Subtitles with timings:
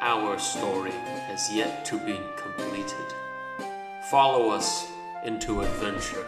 [0.00, 3.14] our story has yet to be completed.
[4.10, 4.86] Follow us
[5.24, 6.26] into adventure.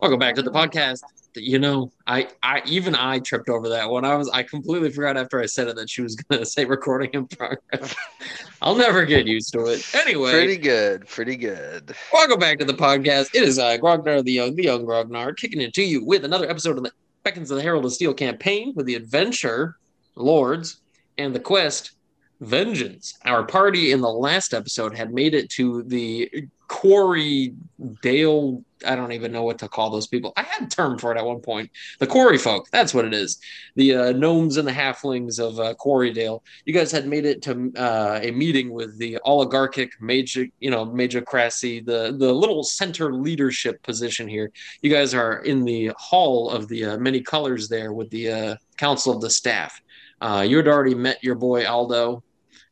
[0.00, 1.02] Welcome back to the podcast.
[1.36, 4.04] You know, I, I even I tripped over that one.
[4.04, 7.10] I was I completely forgot after I said it that she was gonna say recording
[7.12, 7.94] in progress.
[8.62, 9.86] I'll never get used to it.
[9.94, 11.94] Anyway, Pretty good, pretty good.
[12.12, 13.34] welcome back to the podcast.
[13.34, 16.50] It is uh, Grognard the Young, the Young Grognard, kicking it to you with another
[16.50, 16.92] episode of the
[17.22, 19.76] Beckons the Herald of Steel campaign with the adventure,
[20.16, 20.80] Lords,
[21.18, 21.92] and the quest,
[22.40, 23.18] Vengeance.
[23.24, 27.52] Our party in the last episode had made it to the Quarry
[28.00, 28.64] Dale.
[28.86, 30.32] I don't even know what to call those people.
[30.36, 31.68] I had a term for it at one point.
[31.98, 32.68] The Quarry folk.
[32.70, 33.40] That's what it is.
[33.74, 36.42] The uh, gnomes and the halflings of uh, Quarrydale.
[36.64, 40.84] You guys had made it to uh, a meeting with the oligarchic major, you know,
[40.84, 44.52] major majocracy, the the little center leadership position here.
[44.80, 48.56] You guys are in the hall of the uh, many colors there with the uh,
[48.76, 49.82] council of the staff.
[50.20, 52.22] Uh, you had already met your boy Aldo,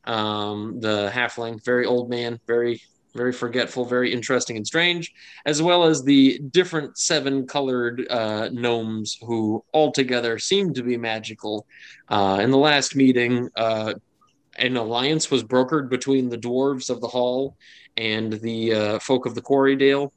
[0.05, 2.81] um, the halfling, very old man, very
[3.15, 5.13] very forgetful, very interesting and strange,
[5.45, 11.67] as well as the different seven colored uh, gnomes who altogether seem to be magical.
[12.09, 13.95] Uh, in the last meeting, uh,
[14.57, 17.57] an alliance was brokered between the dwarves of the hall
[17.97, 20.13] and the uh, folk of the Quarrydale.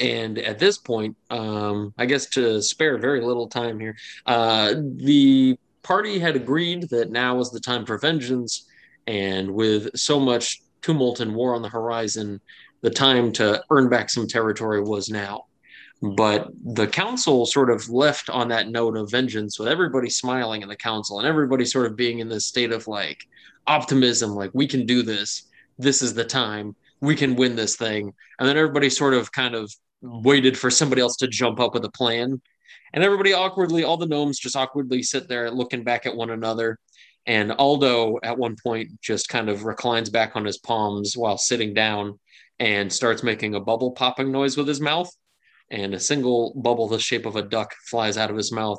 [0.00, 5.58] And at this point, um, I guess to spare very little time here, uh, the
[5.82, 8.66] party had agreed that now was the time for vengeance.
[9.06, 12.40] And with so much tumult and war on the horizon,
[12.82, 15.46] the time to earn back some territory was now.
[16.02, 20.68] But the council sort of left on that note of vengeance with everybody smiling in
[20.68, 23.26] the council and everybody sort of being in this state of like
[23.66, 25.44] optimism, like we can do this.
[25.78, 26.76] This is the time.
[27.00, 28.12] We can win this thing.
[28.38, 31.84] And then everybody sort of kind of waited for somebody else to jump up with
[31.84, 32.40] a plan.
[32.92, 36.78] And everybody awkwardly, all the gnomes just awkwardly sit there looking back at one another.
[37.26, 41.74] And Aldo, at one point, just kind of reclines back on his palms while sitting
[41.74, 42.18] down
[42.58, 45.10] and starts making a bubble popping noise with his mouth.
[45.70, 48.78] And a single bubble the shape of a duck flies out of his mouth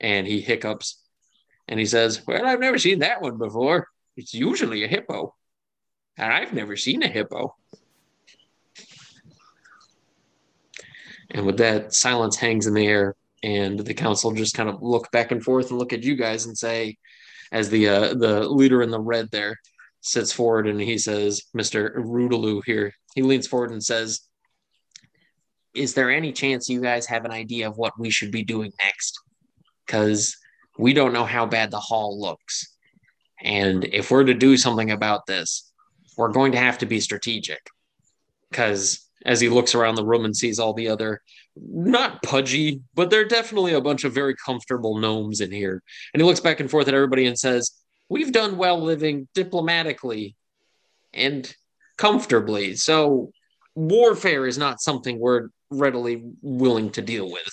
[0.00, 1.02] and he hiccups.
[1.66, 3.88] And he says, Well, I've never seen that one before.
[4.16, 5.34] It's usually a hippo.
[6.16, 7.56] And I've never seen a hippo.
[11.30, 13.16] And with that, silence hangs in the air.
[13.42, 16.46] And the council just kind of look back and forth and look at you guys
[16.46, 16.96] and say,
[17.52, 19.56] as the uh, the leader in the red there
[20.00, 21.96] sits forward and he says, Mr.
[21.96, 24.20] Rudaloo here, he leans forward and says,
[25.74, 28.72] Is there any chance you guys have an idea of what we should be doing
[28.82, 29.18] next?
[29.86, 30.36] Because
[30.78, 32.76] we don't know how bad the hall looks.
[33.42, 35.70] And if we're to do something about this,
[36.16, 37.60] we're going to have to be strategic.
[38.50, 41.20] Because as he looks around the room and sees all the other
[41.60, 45.82] not pudgy, but they're definitely a bunch of very comfortable gnomes in here.
[46.12, 47.72] And he looks back and forth at everybody and says,
[48.08, 50.34] We've done well living diplomatically
[51.12, 51.52] and
[51.98, 52.74] comfortably.
[52.76, 53.32] So
[53.74, 57.50] warfare is not something we're readily willing to deal with.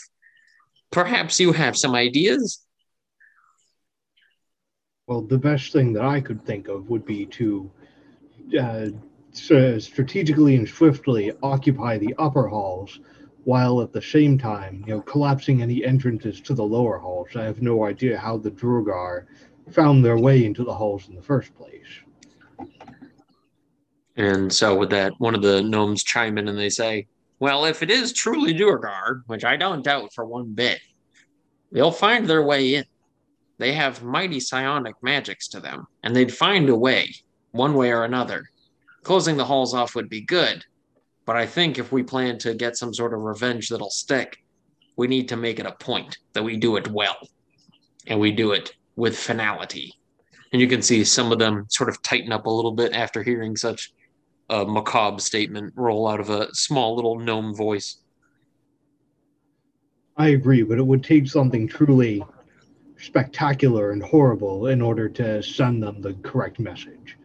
[0.91, 2.65] Perhaps you have some ideas?
[5.07, 7.69] Well, the best thing that I could think of would be to
[8.59, 8.87] uh,
[9.37, 12.99] strategically and swiftly occupy the upper halls,
[13.43, 17.35] while at the same time, you know, collapsing any entrances to the lower halls.
[17.35, 19.27] I have no idea how the Duergar
[19.71, 21.85] found their way into the halls in the first place.
[24.15, 27.07] And so with that, one of the gnomes chime in and they say,
[27.39, 30.79] Well, if it is truly Duergar, which I don't doubt for one bit,
[31.71, 32.85] they'll find their way in.
[33.57, 37.13] They have mighty psionic magics to them, and they'd find a way,
[37.51, 38.45] one way or another.
[39.05, 40.65] Closing the halls off would be good,
[41.27, 44.43] but I think if we plan to get some sort of revenge that'll stick,
[44.95, 47.15] we need to make it a point that we do it well.
[48.07, 49.93] And we do it with finality.
[50.51, 53.21] And you can see some of them sort of tighten up a little bit after
[53.21, 53.93] hearing such
[54.49, 57.97] a macabre statement roll out of a small little gnome voice.
[60.17, 62.23] I agree, but it would take something truly
[62.97, 67.17] spectacular and horrible in order to send them the correct message.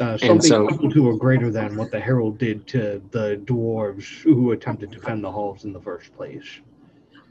[0.00, 4.20] Uh, something so- equal to or greater than what the Herald did to the dwarves
[4.22, 6.60] who attempted to defend the halls in the first place.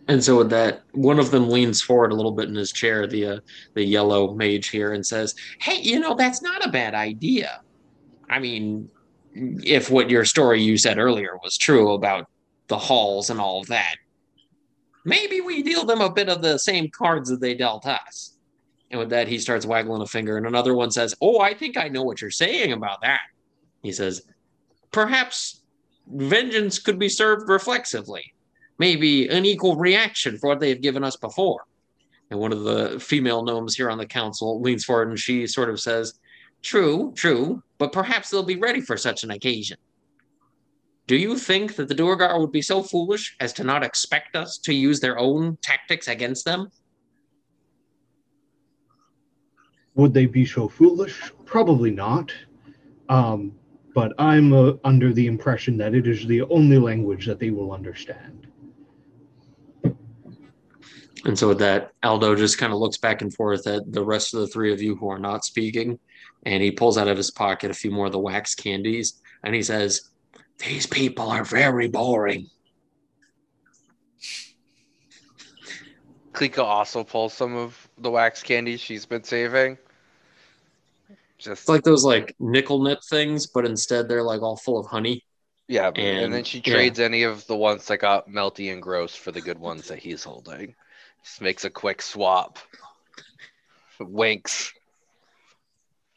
[0.08, 3.08] And so with that, one of them leans forward a little bit in his chair,
[3.08, 3.40] the uh,
[3.74, 7.62] the yellow mage here, and says, "Hey, you know that's not a bad idea.
[8.30, 8.90] I mean,
[9.34, 12.28] if what your story you said earlier was true about
[12.68, 13.96] the halls and all of that,
[15.04, 18.37] maybe we deal them a bit of the same cards that they dealt us."
[18.90, 21.78] And with that, he starts waggling a finger, and another one says, "Oh, I think
[21.78, 23.22] I know what you're saying about that."
[23.84, 24.22] He says,
[24.92, 25.62] "Perhaps
[26.08, 28.34] vengeance could be served reflexively."
[28.80, 31.66] maybe an equal reaction for what they have given us before.
[32.30, 35.70] And one of the female gnomes here on the council leans forward and she sort
[35.70, 36.20] of says,
[36.62, 39.78] True, true, but perhaps they'll be ready for such an occasion.
[41.06, 44.58] Do you think that the Duergar would be so foolish as to not expect us
[44.60, 46.70] to use their own tactics against them?
[49.98, 51.32] Would they be so foolish?
[51.46, 52.32] Probably not.
[53.10, 53.54] Um,
[53.96, 57.72] but I'm uh, under the impression that it is the only language that they will
[57.72, 58.46] understand.
[61.26, 64.36] And so with that, Aldo just kind of looks back and forth at the rest
[64.36, 65.98] of the three of you who are not speaking,
[66.46, 69.56] and he pulls out of his pocket a few more of the wax candies, and
[69.56, 70.12] he says,
[70.60, 72.48] "These people are very boring."
[76.34, 79.80] Klika also pulls some of the wax candy she's been saving.
[81.40, 84.88] Just It's like those like nickel nip things, but instead they're like all full of
[84.88, 85.24] honey.
[85.68, 86.74] yeah, and, and- then she yeah.
[86.74, 90.00] trades any of the ones that got melty and gross for the good ones that
[90.00, 90.74] he's holding.
[91.24, 92.58] Just makes a quick swap.
[94.00, 94.74] Winks.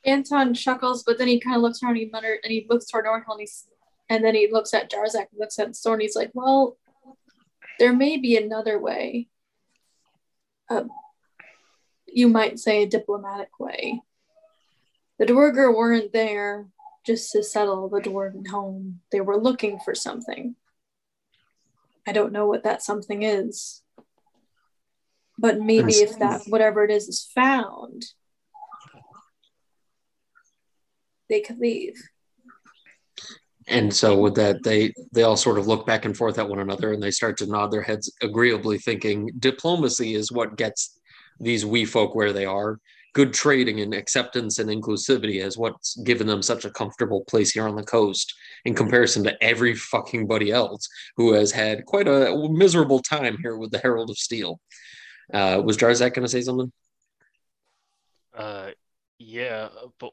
[0.05, 2.87] Anton chuckles, but then he kind of looks around and he mutters, and he looks
[2.87, 3.67] toward Norhill and he's,
[4.09, 6.01] and then he looks at Jarzak and looks at Storm.
[6.01, 6.79] He's like, "Well,
[7.79, 9.29] there may be another way.
[10.71, 10.85] Uh,
[12.07, 14.01] you might say a diplomatic way.
[15.21, 16.69] The Duergar weren't there
[17.05, 19.03] just to settle the dwarven home.
[19.13, 20.57] They were looking for something.
[22.07, 23.83] I don't know what that something is."
[25.39, 28.07] But maybe if that whatever it is is found,
[31.29, 32.01] they could leave.
[33.67, 36.61] And so with that, they they all sort of look back and forth at one
[36.61, 40.99] another, and they start to nod their heads agreeably, thinking diplomacy is what gets
[41.39, 42.81] these wee folk where they are.
[43.13, 47.67] Good trading and acceptance and inclusivity is what's given them such a comfortable place here
[47.67, 48.33] on the coast
[48.65, 53.57] in comparison to every fucking buddy else who has had quite a miserable time here
[53.57, 54.61] with the Herald of Steel.
[55.33, 56.73] Uh, was Jarzak going to say something?
[58.35, 58.71] Uh,
[59.19, 59.69] yeah,
[59.99, 60.13] but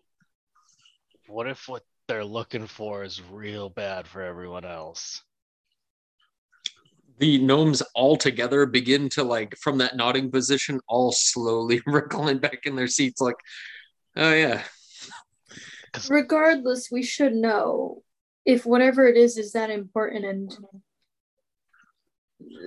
[1.27, 5.21] what if what they're looking for is real bad for everyone else?
[7.19, 12.65] The gnomes all together begin to like from that nodding position all slowly recline back
[12.65, 13.37] in their seats like
[14.15, 14.63] oh yeah
[16.09, 18.03] regardless, we should know
[18.45, 20.57] if whatever it is is that important and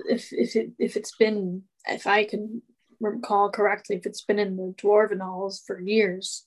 [0.07, 2.61] if if it if it's been if I can
[2.99, 6.45] recall correctly, if it's been in the dwarven halls for years,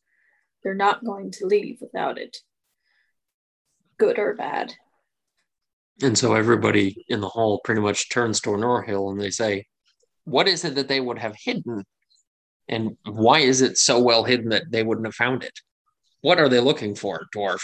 [0.63, 2.39] they're not going to leave without it.
[3.99, 4.75] Good or bad.
[6.03, 9.65] And so everybody in the hall pretty much turns to norhill and they say
[10.25, 11.85] what is it that they would have hidden
[12.69, 15.61] and why is it so well hidden that they wouldn't have found it
[16.23, 17.61] what are they looking for dwarf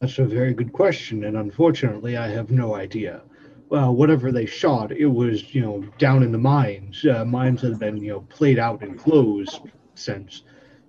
[0.00, 3.22] That's a very good question, and unfortunately, I have no idea.
[3.70, 7.04] Well, whatever they shot, it was, you know, down in the mines.
[7.04, 9.62] Uh, mines that have been, you know, played out and closed
[9.94, 10.42] since,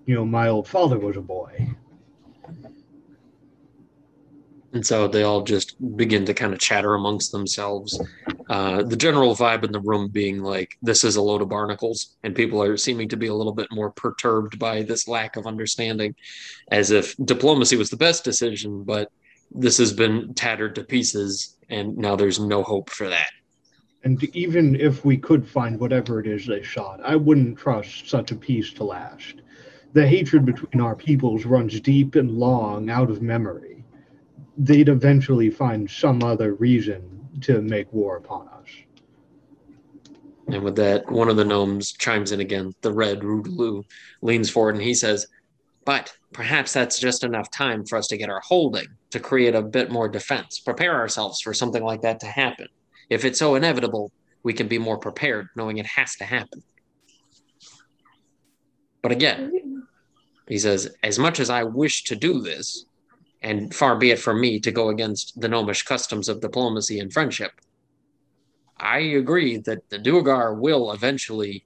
[0.06, 1.52] you know, my old father was a boy.
[4.78, 8.00] And so they all just begin to kind of chatter amongst themselves.
[8.48, 12.16] Uh, the general vibe in the room being like, this is a load of barnacles,
[12.22, 15.48] and people are seeming to be a little bit more perturbed by this lack of
[15.48, 16.14] understanding,
[16.70, 19.12] as if diplomacy was the best decision, but
[19.50, 23.32] this has been tattered to pieces, and now there's no hope for that.
[24.04, 28.30] And even if we could find whatever it is they shot, I wouldn't trust such
[28.30, 29.42] a piece to last.
[29.94, 33.77] The hatred between our peoples runs deep and long out of memory.
[34.58, 38.70] They'd eventually find some other reason to make war upon us.
[40.48, 42.74] And with that, one of the gnomes chimes in again.
[42.82, 43.84] The red Rudaloo
[44.22, 45.28] leans forward and he says,
[45.86, 49.62] But perhaps that's just enough time for us to get our holding, to create a
[49.62, 52.68] bit more defense, prepare ourselves for something like that to happen.
[53.10, 54.12] If it's so inevitable,
[54.44, 56.64] we can be more prepared, knowing it has to happen.
[59.02, 59.86] But again,
[60.48, 62.86] he says, as much as I wish to do this,
[63.42, 67.14] and far be it from me to go against the gnomish customs of diplomacy and
[67.14, 67.52] friendship,
[68.78, 71.66] I agree that the Duergar will eventually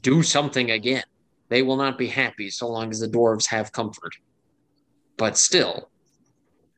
[0.00, 1.04] do something again.
[1.48, 4.16] They will not be happy so long as the dwarves have comfort.
[5.16, 5.90] But still,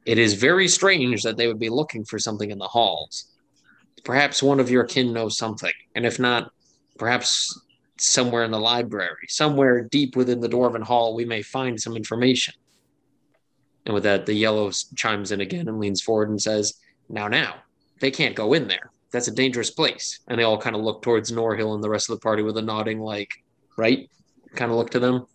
[0.04, 3.32] it is very strange that they would be looking for something in the halls.
[4.04, 6.52] Perhaps one of your kin knows something, and if not,
[6.98, 7.58] perhaps
[7.98, 12.54] somewhere in the library, somewhere deep within the dwarven hall, we may find some information.
[13.86, 16.74] And with that, the yellow chimes in again and leans forward and says,
[17.08, 17.54] Now, now,
[18.00, 18.90] they can't go in there.
[19.12, 20.20] That's a dangerous place.
[20.26, 22.58] And they all kind of look towards Norhill and the rest of the party with
[22.58, 23.30] a nodding, like,
[23.78, 24.10] right?
[24.56, 25.26] Kind of look to them.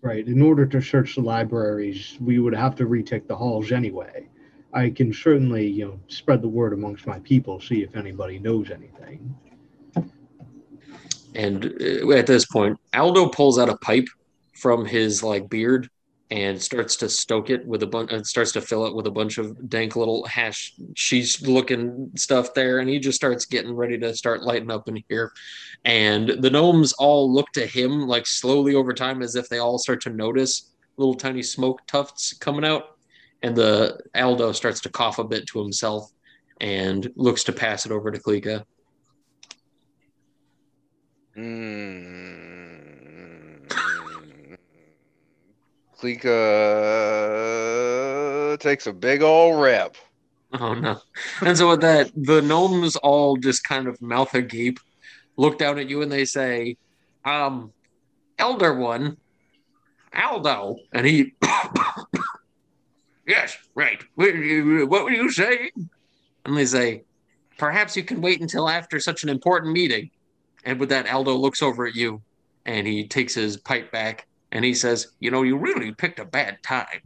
[0.00, 0.26] Right.
[0.26, 4.26] In order to search the libraries, we would have to retake the halls anyway.
[4.72, 8.70] I can certainly, you know, spread the word amongst my people, see if anybody knows
[8.70, 9.34] anything.
[11.34, 14.06] And uh, at this point, Aldo pulls out a pipe
[14.54, 15.90] from his like beard
[16.30, 19.10] and starts to stoke it with a bunch and starts to fill it with a
[19.10, 20.74] bunch of dank little hash.
[20.94, 25.02] She's looking stuff there and he just starts getting ready to start lighting up in
[25.08, 25.32] here.
[25.84, 29.78] And the gnomes all look to him like slowly over time as if they all
[29.78, 32.96] start to notice little tiny smoke tufts coming out.
[33.42, 36.12] And the aldo starts to cough a bit to himself
[36.60, 38.64] and looks to pass it over to klika.
[41.36, 42.39] Mm.
[46.00, 46.30] Klika
[48.58, 49.96] takes a big old rip.
[50.52, 51.00] Oh no.
[51.42, 54.80] And so with that, the gnomes all just kind of mouth agape,
[55.36, 56.76] look down at you and they say,
[57.24, 57.72] um,
[58.38, 59.16] Elder One,
[60.14, 60.78] Aldo.
[60.92, 61.34] And he
[63.26, 64.02] Yes, right.
[64.16, 65.70] What were you saying?
[66.44, 67.04] And they say,
[67.58, 70.10] Perhaps you can wait until after such an important meeting.
[70.64, 72.22] And with that, Aldo looks over at you
[72.64, 76.24] and he takes his pipe back and he says, You know, you really picked a
[76.24, 77.02] bad time.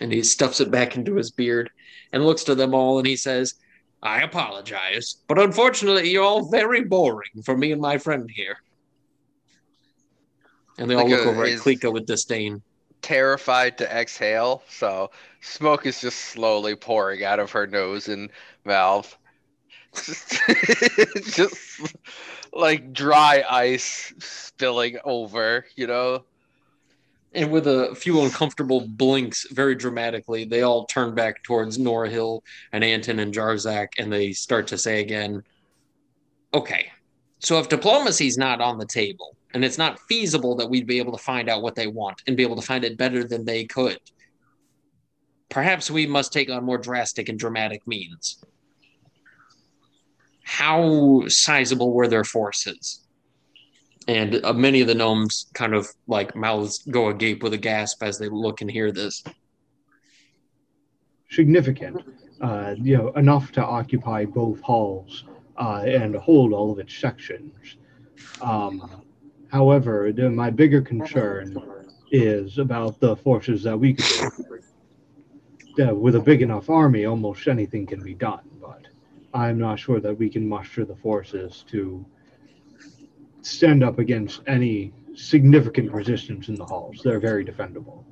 [0.00, 1.70] And he stuffs it back into his beard
[2.12, 3.54] and looks to them all and he says,
[4.02, 8.58] I apologize, but unfortunately, you're all very boring for me and my friend here.
[10.78, 12.60] And they all look Klika uh, over at Klika with disdain.
[13.00, 18.30] Terrified to exhale, so smoke is just slowly pouring out of her nose and
[18.64, 19.16] mouth.
[19.94, 21.50] just
[22.54, 26.24] like dry ice spilling over, you know?
[27.34, 32.42] And with a few uncomfortable blinks, very dramatically, they all turn back towards Norhill
[32.72, 35.42] and Anton and Jarzak, and they start to say again,
[36.52, 36.92] okay,
[37.40, 41.12] so if diplomacy's not on the table, and it's not feasible that we'd be able
[41.16, 43.64] to find out what they want and be able to find it better than they
[43.64, 43.98] could,
[45.48, 48.44] perhaps we must take on more drastic and dramatic means.
[50.44, 53.04] How sizable were their forces?
[54.08, 58.02] and uh, many of the gnomes kind of like mouths go agape with a gasp
[58.02, 59.24] as they look and hear this.
[61.30, 62.02] Significant,
[62.40, 65.24] uh, you know, enough to occupy both halls
[65.58, 67.76] uh, and hold all of its sections.
[68.40, 69.02] Um,
[69.50, 71.56] however, the, my bigger concern
[72.10, 74.30] is about the forces that we could.
[75.76, 78.83] Uh, with a big enough army, almost anything can be done, but
[79.34, 82.06] I'm not sure that we can muster the forces to
[83.42, 87.00] stand up against any significant resistance in the halls.
[87.02, 88.04] They're very defendable.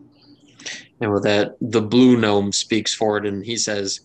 [1.00, 4.00] And with that, the blue gnome speaks forward and he says,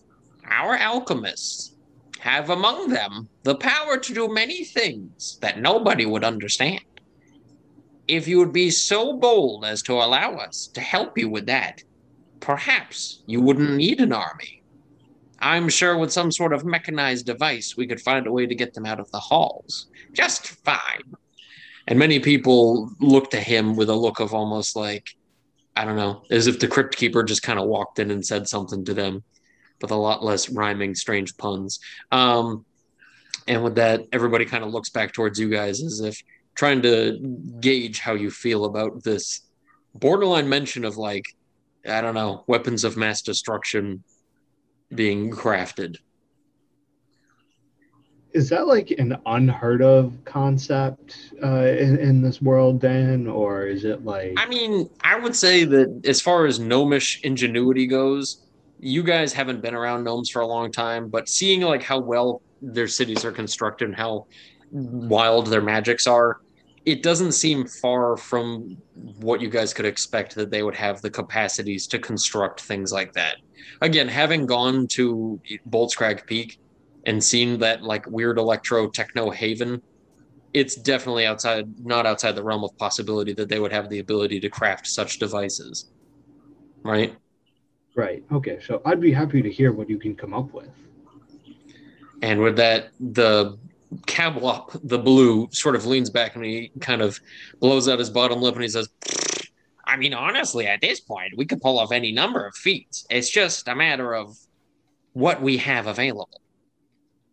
[0.48, 1.74] Our alchemists
[2.20, 6.80] have among them the power to do many things that nobody would understand.
[8.06, 11.82] If you would be so bold as to allow us to help you with that,
[12.40, 14.57] perhaps you wouldn't need an army.
[15.40, 18.74] I'm sure with some sort of mechanized device, we could find a way to get
[18.74, 19.86] them out of the halls.
[20.12, 21.14] Just fine.
[21.86, 25.08] And many people look to him with a look of almost like,
[25.76, 28.48] I don't know, as if the crypt keeper just kind of walked in and said
[28.48, 29.22] something to them,
[29.80, 31.78] with a lot less rhyming, strange puns.
[32.10, 32.64] Um,
[33.46, 36.20] and with that, everybody kind of looks back towards you guys as if
[36.54, 37.18] trying to
[37.60, 39.42] gauge how you feel about this
[39.94, 41.24] borderline mention of like,
[41.88, 44.02] I don't know, weapons of mass destruction
[44.94, 45.96] being crafted.
[48.32, 53.84] Is that like an unheard of concept uh, in, in this world, then, or is
[53.84, 54.34] it like?
[54.36, 58.44] I mean, I would say that as far as gnomish ingenuity goes,
[58.78, 62.42] you guys haven't been around gnomes for a long time, but seeing like how well
[62.60, 64.26] their cities are constructed and how
[64.70, 66.40] wild their magics are,
[66.88, 68.78] it doesn't seem far from
[69.20, 73.12] what you guys could expect that they would have the capacities to construct things like
[73.12, 73.36] that.
[73.82, 76.58] Again, having gone to Boltzcrag Peak
[77.04, 79.82] and seen that like weird electro techno haven,
[80.54, 84.40] it's definitely outside, not outside the realm of possibility that they would have the ability
[84.40, 85.90] to craft such devices.
[86.82, 87.14] Right?
[87.94, 88.24] Right.
[88.32, 88.60] Okay.
[88.66, 90.70] So I'd be happy to hear what you can come up with.
[92.22, 93.58] And with that, the
[94.06, 97.20] Cablop, the blue, sort of leans back and he kind of
[97.60, 98.88] blows out his bottom lip and he says,
[99.84, 103.06] I mean, honestly, at this point, we could pull off any number of feats.
[103.08, 104.36] It's just a matter of
[105.14, 106.42] what we have available.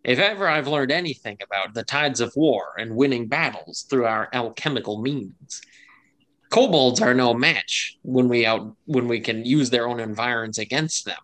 [0.05, 4.29] If ever I've learned anything about the tides of war and winning battles through our
[4.31, 5.62] alchemical means,
[6.50, 11.05] kobolds are no match when we out when we can use their own environs against
[11.05, 11.17] them.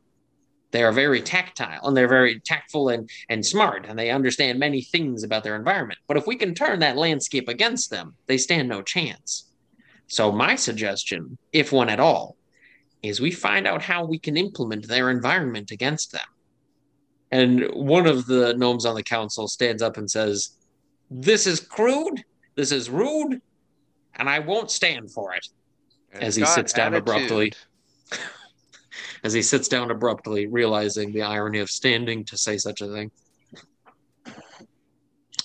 [0.71, 4.81] They are very tactile and they're very tactful and, and smart, and they understand many
[4.81, 5.99] things about their environment.
[6.07, 9.49] But if we can turn that landscape against them, they stand no chance.
[10.07, 12.35] So, my suggestion, if one at all,
[13.01, 16.21] is we find out how we can implement their environment against them.
[17.31, 20.57] And one of the gnomes on the council stands up and says,
[21.09, 22.23] This is crude,
[22.55, 23.41] this is rude,
[24.15, 25.47] and I won't stand for it.
[26.11, 27.53] And As he sits down abruptly.
[29.23, 33.11] As he sits down abruptly, realizing the irony of standing to say such a thing.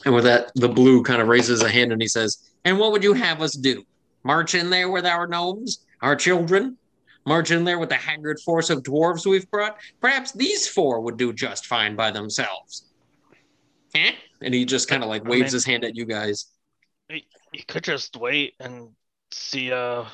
[0.04, 2.92] And with that, the blue kind of raises a hand and he says, And what
[2.92, 3.84] would you have us do?
[4.22, 6.76] March in there with our gnomes, our children?
[7.26, 9.78] March in there with the haggard force of dwarves we've brought?
[10.00, 12.84] Perhaps these four would do just fine by themselves.
[13.94, 14.12] Eh?
[14.42, 16.46] And he just kind of like I waves mean- his hand at you guys.
[17.08, 18.90] You could just wait and
[19.32, 20.04] see uh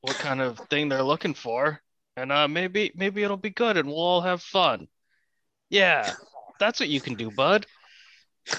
[0.00, 1.80] what kind of thing they're looking for.
[2.16, 4.88] And uh maybe maybe it'll be good and we'll all have fun.
[5.68, 6.12] Yeah,
[6.58, 7.66] that's what you can do, bud.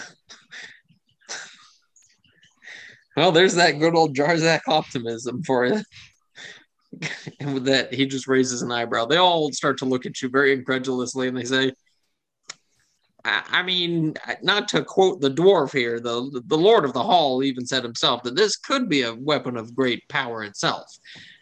[3.15, 5.81] Well, there's that good old Jarzak optimism for you.
[7.39, 9.05] and with that, he just raises an eyebrow.
[9.05, 11.74] They all start to look at you very incredulously and they say,
[13.24, 17.67] I, mean, not to quote the dwarf here, the, the Lord of the Hall even
[17.67, 20.87] said himself that this could be a weapon of great power itself.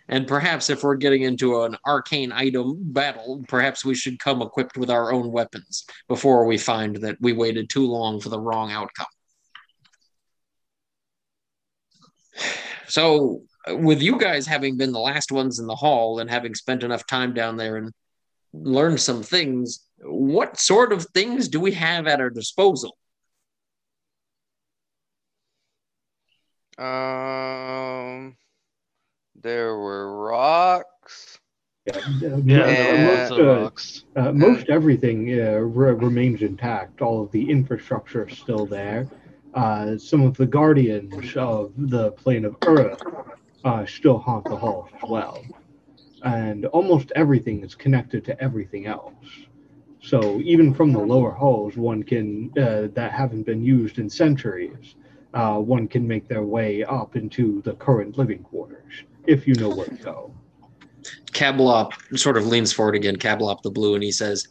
[0.10, 4.76] And perhaps if we're getting into an arcane item battle, perhaps we should come equipped
[4.76, 8.72] with our own weapons before we find that we waited too long for the wrong
[8.72, 9.06] outcome.
[12.88, 16.82] So, with you guys having been the last ones in the hall and having spent
[16.82, 17.92] enough time down there and
[18.52, 22.98] learned some things, what sort of things do we have at our disposal?
[26.80, 28.38] Um,
[29.42, 31.40] there were rocks.
[31.86, 32.00] Yeah,
[32.34, 34.06] uh, Yeah, mo- there are lots most, uh, rocks.
[34.16, 37.02] uh, most everything uh, re- remains intact.
[37.02, 39.08] All of the infrastructure is still there.
[39.54, 43.02] Uh, some of the guardians of the plane of Earth
[43.64, 45.46] uh, still haunt the halls as well.
[46.24, 49.48] And almost everything is connected to everything else.
[50.02, 54.96] So even from the lower halls, one can uh, that haven't been used in centuries,
[55.34, 59.70] uh, one can make their way up into the current living quarters if you know
[59.70, 60.34] where to go.
[61.32, 64.48] Cablop sort of leans forward again, Cablop the blue, and he says,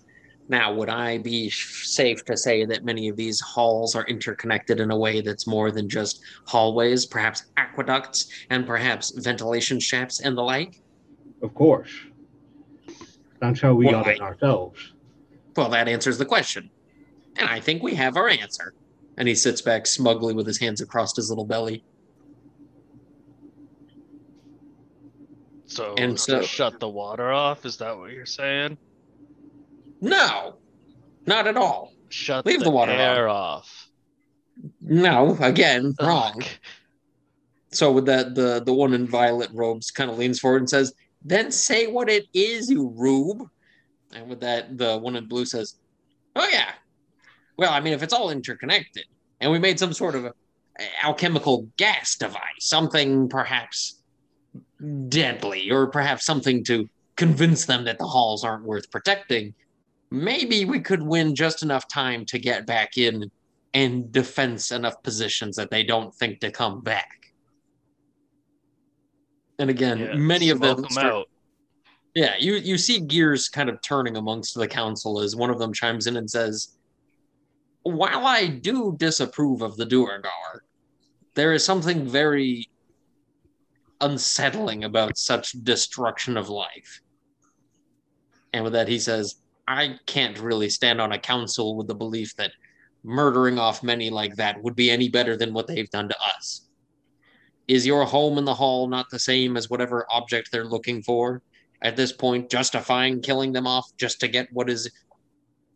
[0.49, 4.91] Now, would I be safe to say that many of these halls are interconnected in
[4.91, 10.43] a way that's more than just hallways, perhaps aqueducts, and perhaps ventilation shafts and the
[10.43, 10.81] like?
[11.43, 11.91] Of course.
[13.41, 14.93] That's how we Well, got it I- ourselves.
[15.57, 16.71] Well, that answers the question.
[17.37, 18.75] And I think we have our answer.
[19.17, 21.83] And he sits back smugly with his hands across his little belly.
[25.69, 27.65] So, and so- shut the water off.
[27.65, 28.79] Is that what you're saying?
[30.01, 30.57] No,
[31.27, 31.93] not at all.
[32.09, 33.89] Shut Leave the, the water air off.
[34.81, 36.43] No, again, wrong.
[37.71, 40.95] So with that, the the one in violet robes kind of leans forward and says,
[41.23, 43.47] "Then say what it is, you rube."
[44.15, 45.77] And with that, the one in blue says,
[46.35, 46.71] "Oh yeah.
[47.59, 49.05] Well, I mean, if it's all interconnected,
[49.41, 50.33] and we made some sort of
[51.03, 53.98] alchemical gas device, something perhaps
[55.09, 59.55] deadly, or perhaps something to convince them that the halls aren't worth protecting,
[60.11, 63.31] maybe we could win just enough time to get back in
[63.75, 67.33] and defense enough positions that they don't think to come back."
[69.59, 71.29] And again, Yeah, many of them start- out.
[72.14, 75.73] yeah, you you see gears kind of turning amongst the council as one of them
[75.73, 76.77] chimes in and says,
[77.83, 80.62] "While I do disapprove of the Duergar,
[81.35, 82.69] there is something very
[84.01, 87.01] unsettling about such destruction of life."
[88.53, 92.35] And with that, he says, "I can't really stand on a council with the belief
[92.37, 92.53] that
[93.03, 96.63] murdering off many like that would be any better than what they've done to us."
[97.67, 101.43] Is your home in the hall not the same as whatever object they're looking for?
[101.83, 104.91] at this point justifying killing them off just to get what is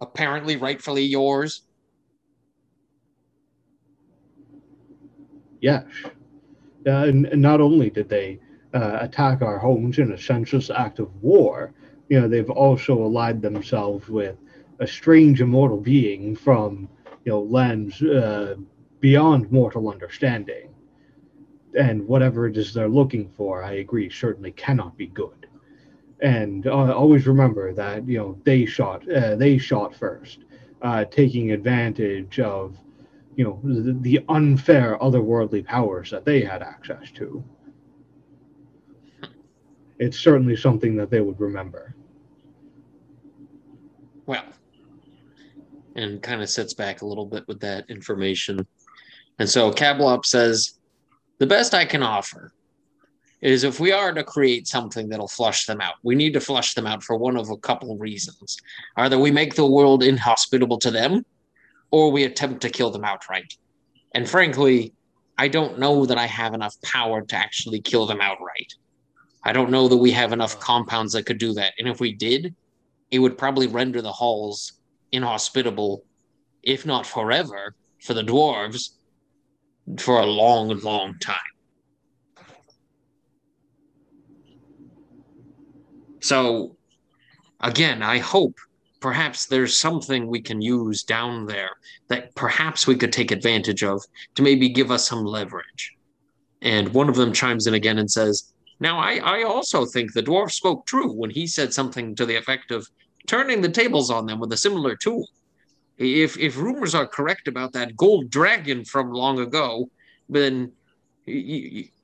[0.00, 1.62] apparently rightfully yours.
[5.60, 5.84] yes.
[6.86, 8.38] Uh, and, not only did they
[8.74, 11.72] uh, attack our homes in a senseless act of war,
[12.08, 14.36] you know, they've also allied themselves with
[14.80, 16.88] a strange immortal being from,
[17.24, 18.56] you know, lands uh,
[19.00, 20.68] beyond mortal understanding.
[21.78, 25.46] And whatever it is they're looking for, I agree, certainly cannot be good.
[26.20, 30.38] And uh, always remember that you know they shot, uh, they shot first,
[30.80, 32.76] uh, taking advantage of,
[33.36, 37.42] you know, the, the unfair otherworldly powers that they had access to.
[39.98, 41.94] It's certainly something that they would remember.
[44.26, 44.44] Well,
[45.94, 48.66] and kind of sits back a little bit with that information.
[49.38, 50.78] And so Cablop says,
[51.38, 52.52] the best I can offer
[53.40, 56.74] is if we are to create something that'll flush them out, we need to flush
[56.74, 58.56] them out for one of a couple reasons.
[58.96, 61.24] Either we make the world inhospitable to them,
[61.92, 63.54] or we attempt to kill them outright.
[64.14, 64.92] And frankly,
[65.38, 68.74] I don't know that I have enough power to actually kill them outright.
[69.44, 71.74] I don't know that we have enough compounds that could do that.
[71.78, 72.54] And if we did,
[73.10, 74.72] it would probably render the halls
[75.12, 76.02] inhospitable,
[76.62, 78.90] if not forever, for the dwarves
[79.98, 81.36] for a long, long time.
[86.20, 86.76] So,
[87.60, 88.54] again, I hope
[89.02, 91.70] perhaps there's something we can use down there
[92.08, 94.02] that perhaps we could take advantage of
[94.36, 95.94] to maybe give us some leverage.
[96.62, 100.22] And one of them chimes in again and says, Now, I, I also think the
[100.22, 102.86] dwarf spoke true when he said something to the effect of
[103.26, 105.28] turning the tables on them with a similar tool.
[105.98, 109.90] If, if rumors are correct about that gold dragon from long ago,
[110.28, 110.72] then,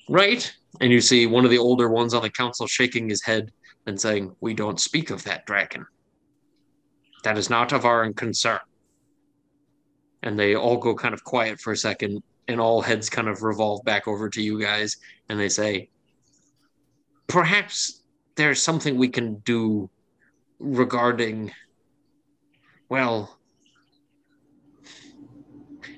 [0.09, 0.53] right?
[0.81, 3.53] And you see one of the older ones on the council shaking his head
[3.87, 5.87] and saying, We don't speak of that dragon.
[7.25, 8.61] That is not of our concern.
[10.23, 13.43] And they all go kind of quiet for a second, and all heads kind of
[13.43, 14.97] revolve back over to you guys,
[15.29, 15.91] and they say,
[17.27, 18.03] Perhaps
[18.37, 19.91] there's something we can do
[20.59, 21.53] regarding,
[22.89, 23.39] well,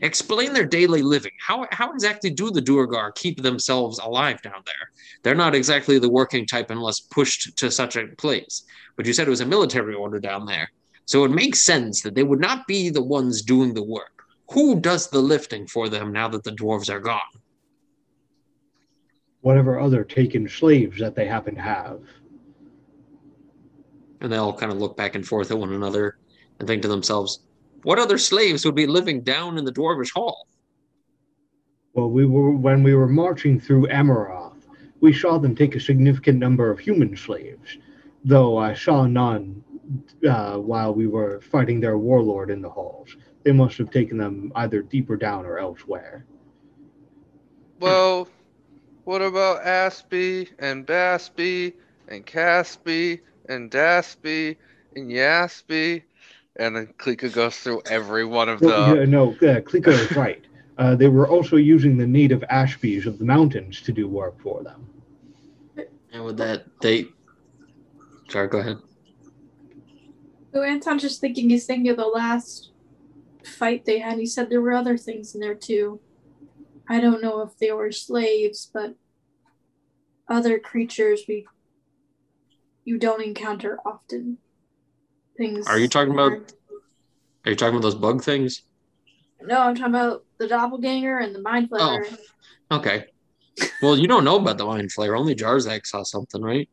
[0.03, 1.33] explain their daily living.
[1.47, 4.91] How, how exactly do the Duergar keep themselves alive down there?
[5.23, 8.65] They're not exactly the working type unless pushed to such a place.
[8.97, 10.71] But you said it was a military order down there.
[11.11, 14.23] So it makes sense that they would not be the ones doing the work.
[14.53, 17.35] Who does the lifting for them now that the dwarves are gone?
[19.41, 22.03] Whatever other taken slaves that they happen to have.
[24.21, 26.19] And they all kind of look back and forth at one another
[26.61, 27.41] and think to themselves,
[27.83, 30.47] what other slaves would be living down in the Dwarvish Hall?
[31.93, 34.63] Well, we were when we were marching through Amaroth,
[35.01, 37.79] we saw them take a significant number of human slaves,
[38.25, 39.65] though I saw none
[40.29, 43.17] uh, while we were fighting their warlord in the halls.
[43.43, 46.25] They must have taken them either deeper down or elsewhere.
[47.81, 48.29] Well,
[49.05, 51.73] what about Aspie and Baspie
[52.09, 54.57] and Caspie and Daspie
[54.95, 56.03] and Yaspie?
[56.57, 58.67] And then Klika goes through every one of the.
[58.67, 60.45] Well, yeah, no, uh, Klika is right.
[60.77, 64.63] Uh, they were also using the native Aspies of the mountains to do work for
[64.63, 64.87] them.
[66.13, 67.07] And with that, they.
[68.29, 68.79] Sorry, go ahead.
[70.53, 72.73] So Anton's just thinking he's thinking of the last
[73.45, 74.19] fight they had.
[74.19, 76.01] He said there were other things in there too.
[76.89, 78.95] I don't know if they were slaves, but
[80.29, 81.47] other creatures we
[82.85, 84.39] you don't encounter often.
[85.37, 85.67] Things.
[85.69, 86.33] Are you talking about?
[87.45, 88.63] Are you talking about those bug things?
[89.43, 92.05] No, I'm talking about the doppelganger and the mind flayer.
[92.71, 93.07] Oh, okay.
[93.81, 95.19] Well, you don't know about the mind flayer.
[95.19, 96.69] Only Jarzak saw something, right?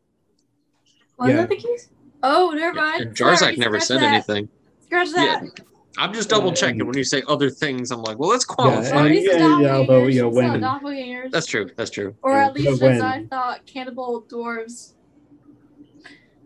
[1.17, 1.37] Was Yeah.
[1.37, 1.89] that the case?
[2.23, 3.01] Oh, never mind.
[3.03, 4.13] And Jarzak Sorry, never said that.
[4.13, 4.49] anything.
[4.85, 5.41] Scratch that.
[5.43, 5.63] Yeah.
[5.99, 7.89] I'm just double checking when you say other things.
[7.91, 8.95] I'm like, well, let's Yeah, qualify.
[8.95, 10.13] Or at least Yeah, yeah, although, doppelgangers.
[10.13, 11.31] you know, It's not when- doppelgangers.
[11.31, 11.69] That's true.
[11.75, 12.15] That's true.
[12.21, 14.93] Or at least as I thought, cannibal dwarves.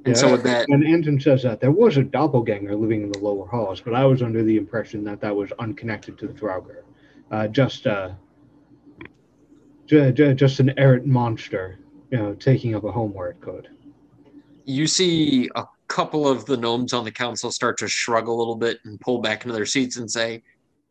[0.06, 3.20] And so with that, When Anton says that, there was a doppelganger living in the
[3.20, 6.84] lower halls, but I was under the impression that that was unconnected to the Duergar.
[7.30, 8.12] Uh, just, uh,
[9.86, 11.78] ju- ju- just an errant monster,
[12.10, 13.68] you know, taking up a home where it could.
[14.66, 18.56] You see a couple of the gnomes on the council start to shrug a little
[18.56, 20.42] bit and pull back into their seats and say,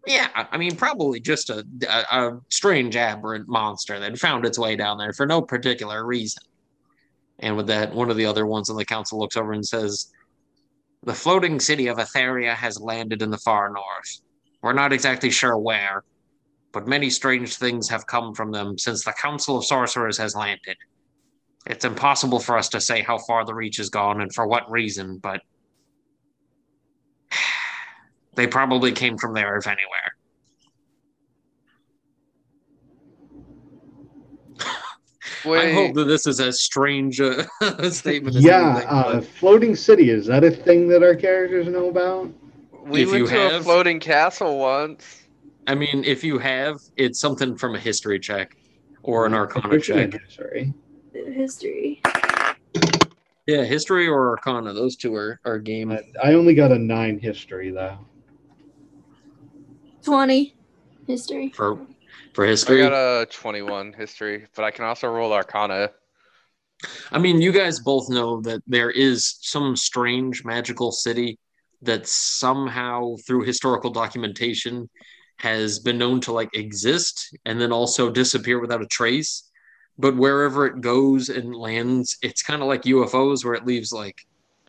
[0.06, 4.76] "Yeah, I mean, probably just a, a, a strange aberrant monster that found its way
[4.76, 6.42] down there for no particular reason."
[7.38, 10.12] And with that, one of the other ones on the council looks over and says,
[11.02, 14.20] "The floating city of Etheria has landed in the far north.
[14.62, 16.04] We're not exactly sure where,
[16.72, 20.76] but many strange things have come from them since the Council of Sorcerers has landed."
[21.66, 24.70] It's impossible for us to say how far the reach has gone and for what
[24.70, 25.40] reason, but
[28.35, 30.14] they probably came from there, if anywhere.
[35.44, 37.44] Wait, I hope that this is as strange a
[37.90, 38.88] statement as Yeah, anything.
[38.88, 42.33] uh, floating city is that a thing that our characters know about?
[42.85, 45.23] we if went you to a floating castle once.
[45.66, 48.51] I mean, if you have, it's something from a history check
[49.03, 50.12] or an arcana check.
[50.12, 50.75] History.
[51.33, 52.03] History.
[53.47, 54.73] Yeah, history or arcana.
[54.73, 55.90] Those two are, are game.
[55.90, 57.99] I- I only got a nine history though.
[60.05, 60.55] 20.
[61.07, 61.51] History.
[61.51, 61.79] for
[62.35, 62.83] for history.
[62.85, 65.90] I got a 21 history, but I can also roll Arcana.
[67.11, 71.38] I mean, you guys both know that there is some strange magical city
[71.83, 74.88] that somehow, through historical documentation,
[75.38, 79.49] has been known to like exist and then also disappear without a trace.
[79.98, 84.16] But wherever it goes and lands, it's kind of like UFOs, where it leaves like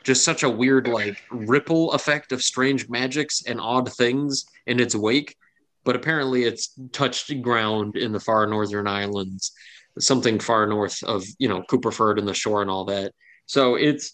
[0.04, 4.96] just such a weird like ripple effect of strange magics and odd things in its
[4.96, 5.36] wake.
[5.84, 9.54] But apparently, it's touched ground in the far northern islands
[10.00, 13.14] something far north of you know Cooperford and the shore and all that.
[13.46, 14.14] So it's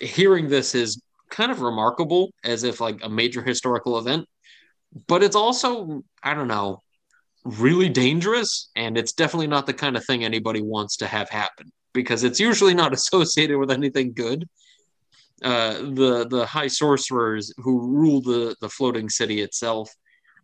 [0.00, 4.26] hearing this is kind of remarkable as if like a major historical event,
[5.06, 6.82] but it's also I don't know
[7.44, 11.70] really dangerous and it's definitely not the kind of thing anybody wants to have happen
[11.92, 14.48] because it's usually not associated with anything good.
[15.42, 19.90] Uh, the the high sorcerers who rule the the floating city itself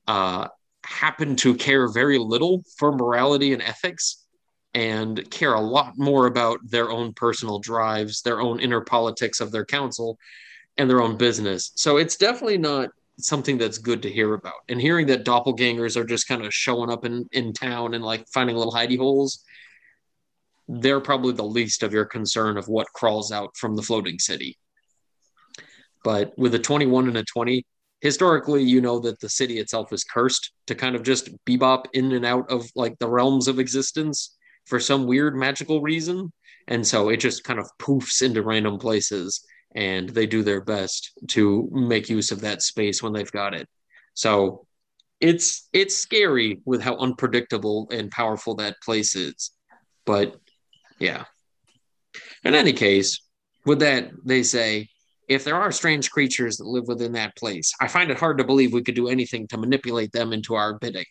[0.09, 0.49] uh,
[0.85, 4.25] happen to care very little for morality and ethics
[4.75, 9.53] and care a lot more about their own personal drives, their own inner politics of
[9.53, 10.19] their council,
[10.77, 11.73] and their own business.
[11.75, 14.61] So it's definitely not something that's good to hear about.
[14.69, 18.27] And hearing that doppelgangers are just kind of showing up in, in town and like
[18.33, 19.45] finding little hidey holes,
[20.69, 24.57] they're probably the least of your concern of what crawls out from the floating city.
[26.05, 27.65] But with a 21 and a 20,
[28.01, 32.13] historically, you know that the city itself is cursed to kind of just bebop in
[32.13, 36.33] and out of like the realms of existence for some weird magical reason.
[36.69, 39.43] And so it just kind of poofs into random places
[39.75, 43.69] and they do their best to make use of that space when they've got it.
[44.15, 44.67] So
[45.21, 49.51] it's it's scary with how unpredictable and powerful that place is.
[50.07, 50.37] But
[50.99, 51.25] yeah.
[52.45, 53.21] In any case,
[53.67, 54.89] with that, they say
[55.29, 58.45] if there are strange creatures that live within that place, I find it hard to
[58.45, 61.05] believe we could do anything to manipulate them into our bidding.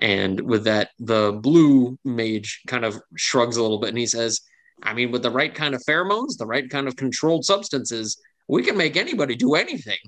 [0.00, 4.40] And with that, the blue mage kind of shrugs a little bit and he says,
[4.82, 8.62] I mean, with the right kind of pheromones, the right kind of controlled substances, we
[8.62, 9.98] can make anybody do anything.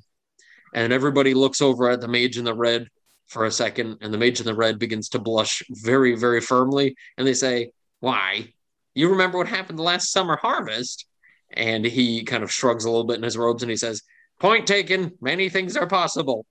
[0.74, 2.88] And everybody looks over at the mage in the red
[3.26, 6.94] for a second, and the mage in the red begins to blush very, very firmly.
[7.16, 8.52] And they say, Why?
[8.94, 11.06] You remember what happened the last summer harvest?
[11.52, 14.02] And he kind of shrugs a little bit in his robes and he says,
[14.40, 16.44] Point taken, many things are possible.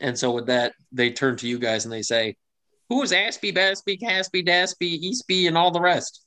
[0.00, 2.36] And so with that, they turn to you guys and they say,
[2.88, 6.24] Who is Aspie, Baspie, Caspie, Daspie, Eastby, and all the rest?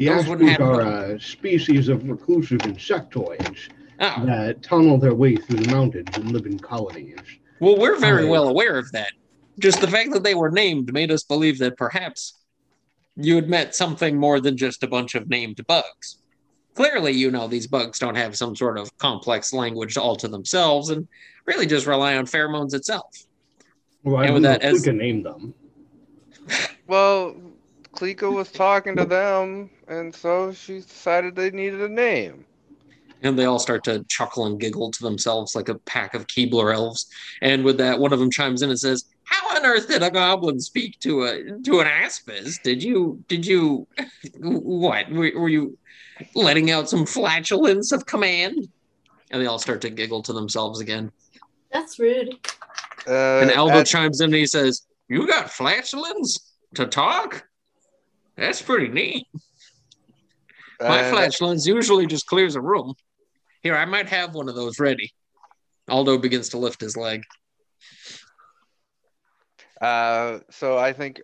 [0.00, 3.68] The Those wouldn't Aspies are a uh, species of reclusive insectoids
[4.00, 7.18] Oh, that tunnel their way through the mountains and live in colonies.
[7.60, 8.30] well, we're very Hi.
[8.30, 9.12] well aware of that.
[9.58, 12.32] Just the fact that they were named made us believe that perhaps
[13.14, 16.16] you had met something more than just a bunch of named bugs.
[16.74, 20.88] Clearly, you know these bugs don't have some sort of complex language all to themselves
[20.88, 21.06] and
[21.44, 23.14] really just rely on pheromones itself.
[24.02, 25.52] Well, I And don't with know that, if we can name them.
[26.86, 27.36] Well,
[27.94, 32.44] Klika was talking to them, and so she decided they needed a name.
[33.22, 36.72] And they all start to chuckle and giggle to themselves like a pack of Keebler
[36.74, 37.06] elves.
[37.42, 40.10] And with that, one of them chimes in and says, "How on earth did a
[40.10, 42.62] goblin speak to a to an aspis?
[42.62, 43.86] Did you did you
[44.38, 45.76] what were, were you
[46.34, 48.68] letting out some flatulence of command?"
[49.30, 51.12] And they all start to giggle to themselves again.
[51.70, 52.30] That's rude.
[53.06, 57.46] Uh, And Aldo at- chimes in and he says, "You got flatulence to talk?
[58.40, 59.26] That's pretty neat.
[60.80, 62.94] My and- flatulence usually just clears a room.
[63.62, 65.12] Here, I might have one of those ready."
[65.88, 67.22] Aldo begins to lift his leg.
[69.80, 71.20] Uh, so I think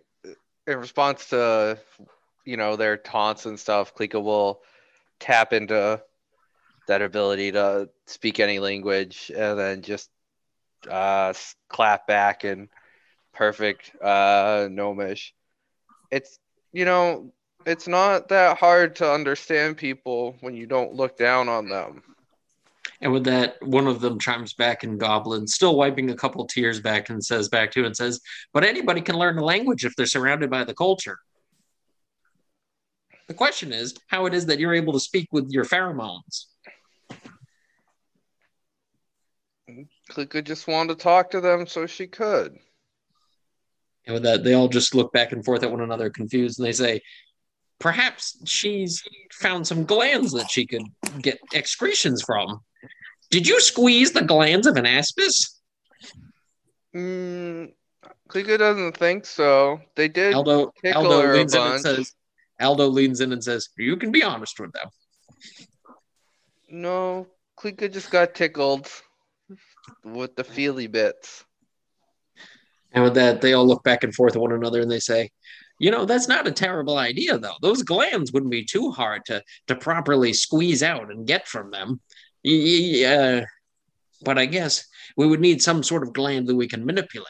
[0.67, 1.79] in response to
[2.45, 4.61] you know their taunts and stuff, Klika will
[5.19, 6.01] tap into
[6.87, 10.11] that ability to speak any language and then just
[10.89, 11.33] uh,
[11.67, 12.69] clap back in
[13.33, 15.33] perfect uh, gnomish.
[16.11, 16.39] It's
[16.73, 17.31] you know
[17.65, 22.01] it's not that hard to understand people when you don't look down on them.
[23.01, 26.79] And with that, one of them chimes back in Goblin, still wiping a couple tears
[26.79, 28.21] back, and says back to and says,
[28.53, 31.19] But anybody can learn a language if they're surrounded by the culture.
[33.27, 36.45] The question is how it is that you're able to speak with your pheromones.
[40.09, 42.57] Klika just wanted to talk to them so she could.
[44.07, 46.65] And with that, they all just look back and forth at one another, confused, and
[46.65, 47.01] they say,
[47.77, 50.83] "Perhaps she's found some glands that she could
[51.21, 52.61] get excretions from.
[53.29, 55.59] Did you squeeze the glands of an aspis?"
[56.95, 57.73] Mm,
[58.29, 59.81] Klika doesn't think so.
[59.95, 62.13] They did Aldo, Aldo leans in and says,
[62.61, 64.89] "Aldo leans in and says, you can be honest with them."
[66.69, 68.89] No, Klika just got tickled
[70.03, 71.43] with the feely bits.
[72.97, 75.29] And with that, they all look back and forth at one another and they say,
[75.79, 77.53] you know, that's not a terrible idea, though.
[77.61, 82.01] Those glands wouldn't be too hard to, to properly squeeze out and get from them.
[82.43, 83.45] Y- y- uh,
[84.23, 84.83] but I guess
[85.15, 87.27] we would need some sort of gland that we can manipulate.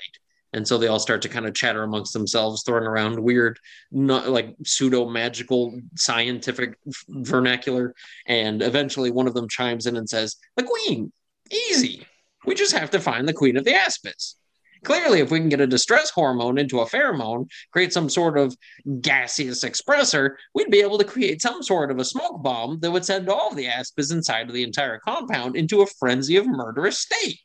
[0.54, 3.60] And so they all start to kind of chatter amongst themselves, throwing around weird,
[3.92, 6.78] not like pseudo magical scientific
[7.10, 7.94] vernacular.
[8.26, 11.12] And eventually one of them chimes in and says, The queen,
[11.52, 12.08] easy.
[12.46, 14.36] We just have to find the queen of the aspis.
[14.84, 18.56] Clearly, if we can get a distress hormone into a pheromone, create some sort of
[19.02, 23.06] gaseous expressor, we'd be able to create some sort of a smoke bomb that would
[23.06, 27.00] send all of the aspis inside of the entire compound into a frenzy of murderous
[27.00, 27.40] state.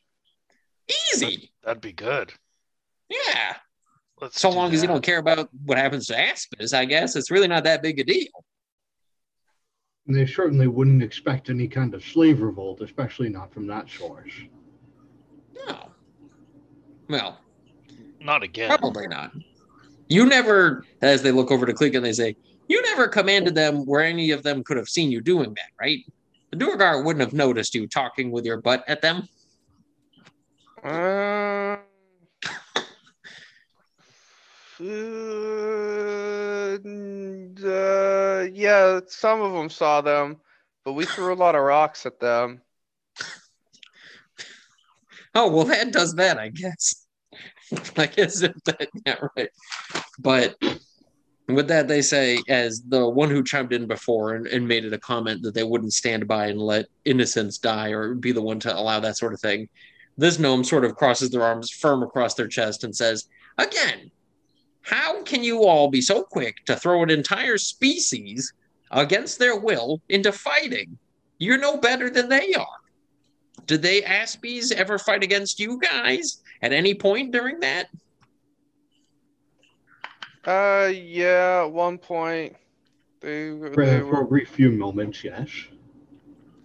[1.13, 1.51] Easy.
[1.63, 2.33] That'd be good.
[3.09, 3.55] Yeah.
[4.21, 7.15] Let's So do long as you don't care about what happens to aspis, I guess
[7.15, 8.45] it's really not that big a deal.
[10.07, 14.33] And they certainly wouldn't expect any kind of slave revolt, especially not from that source.
[15.65, 15.92] No.
[17.09, 17.39] Well,
[18.19, 18.69] Not again.
[18.69, 19.31] Probably not.
[20.09, 22.35] You never, as they look over to Klika and they say,
[22.67, 25.99] you never commanded them where any of them could have seen you doing that, right?
[26.51, 29.27] The Duergar wouldn't have noticed you talking with your butt at them.
[30.83, 30.87] Uh,
[37.63, 40.37] uh, yeah, some of them saw them,
[40.83, 42.61] but we threw a lot of rocks at them.
[45.35, 47.05] Oh, well, that does that, I guess.
[47.97, 49.49] I guess if that, yeah, right.
[50.19, 50.55] But
[51.47, 54.93] with that, they say, as the one who chimed in before and, and made it
[54.93, 58.59] a comment that they wouldn't stand by and let innocents die or be the one
[58.61, 59.67] to allow that sort of thing.
[60.17, 64.11] This gnome sort of crosses their arms firm across their chest and says, Again,
[64.81, 68.53] how can you all be so quick to throw an entire species
[68.91, 70.97] against their will into fighting?
[71.39, 72.82] You're no better than they are.
[73.65, 77.87] Did they Aspies ever fight against you guys at any point during that?
[80.45, 82.55] Uh, yeah, at one point,
[83.21, 85.49] they, For, they for a brief few moments, yes.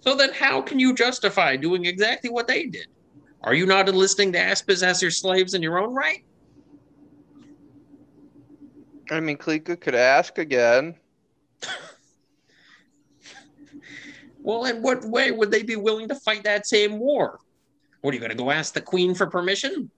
[0.00, 2.86] So then how can you justify doing exactly what they did?
[3.42, 6.24] Are you not enlisting the Aspies as your slaves in your own right?
[9.10, 10.96] I mean, Klika could ask again.
[14.48, 17.38] Well, in what way would they be willing to fight that same war?
[18.00, 19.90] What are you going to go ask the queen for permission?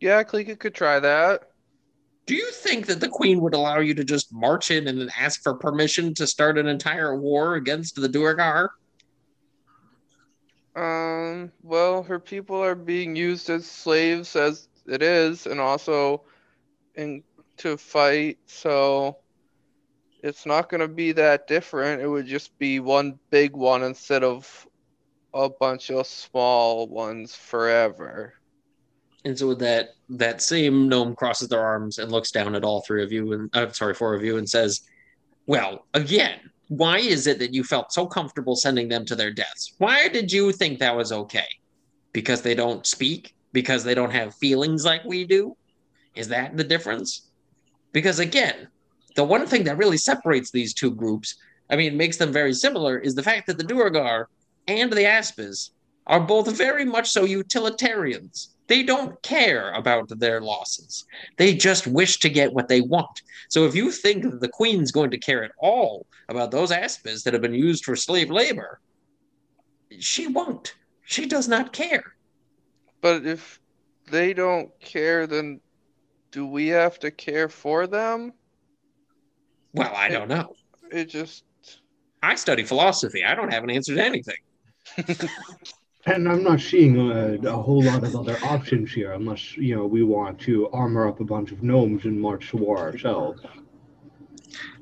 [0.00, 1.52] Yeah, Klika could try that.
[2.26, 5.10] Do you think that the queen would allow you to just march in and then
[5.16, 8.70] ask for permission to start an entire war against the Duergar?
[10.74, 16.24] Um, well, her people are being used as slaves as it is, and also
[16.96, 17.22] in
[17.58, 19.18] to fight, so
[20.22, 22.02] it's not gonna be that different.
[22.02, 24.66] It would just be one big one instead of
[25.34, 28.34] a bunch of small ones forever.
[29.24, 32.82] And so with that, that same gnome crosses their arms and looks down at all
[32.82, 34.82] three of you, and I'm sorry, four of you, and says,
[35.46, 39.74] "Well, again, why is it that you felt so comfortable sending them to their deaths?
[39.78, 41.48] Why did you think that was okay?
[42.12, 43.34] Because they don't speak?
[43.52, 45.56] Because they don't have feelings like we do?
[46.14, 47.30] Is that the difference?
[47.92, 48.68] Because again,
[49.18, 51.34] the one thing that really separates these two groups,
[51.70, 54.28] I mean, makes them very similar, is the fact that the Duergar
[54.68, 55.70] and the Aspis
[56.06, 58.54] are both very much so utilitarians.
[58.68, 61.04] They don't care about their losses.
[61.36, 63.22] They just wish to get what they want.
[63.48, 67.24] So if you think that the queen's going to care at all about those aspis
[67.24, 68.78] that have been used for slave labor,
[69.98, 70.76] she won't.
[71.02, 72.14] She does not care.
[73.00, 73.58] But if
[74.12, 75.60] they don't care, then
[76.30, 78.32] do we have to care for them?
[79.78, 80.54] Well, I don't know.
[80.90, 81.44] It just
[82.22, 83.24] I study philosophy.
[83.24, 84.36] I don't have an answer to anything.
[86.06, 89.84] And I'm not seeing a, a whole lot of other options here, unless you know
[89.84, 93.42] we want to armor up a bunch of gnomes and march to war ourselves.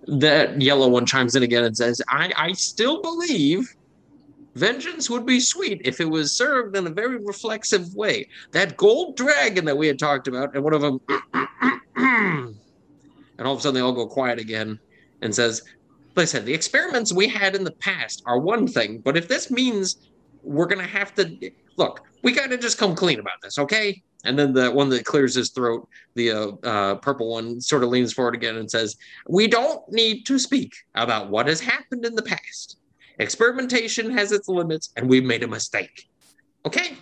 [0.07, 3.75] That yellow one chimes in again and says, I, I still believe
[4.55, 8.29] vengeance would be sweet if it was served in a very reflexive way.
[8.53, 11.01] That gold dragon that we had talked about, and one of them,
[11.97, 12.57] and
[13.41, 14.79] all of a sudden they all go quiet again
[15.23, 15.63] and says,
[16.17, 20.09] Listen, the experiments we had in the past are one thing, but if this means
[20.43, 24.03] we're going to have to look, we got to just come clean about this, okay?
[24.25, 27.91] And then the one that clears his throat, the uh, uh, purple one, sort of
[27.91, 28.97] leans forward again and says,
[29.29, 32.79] We don't need to speak about what has happened in the past.
[33.19, 36.09] Experimentation has its limits, and we made a mistake.
[36.65, 36.97] Okay?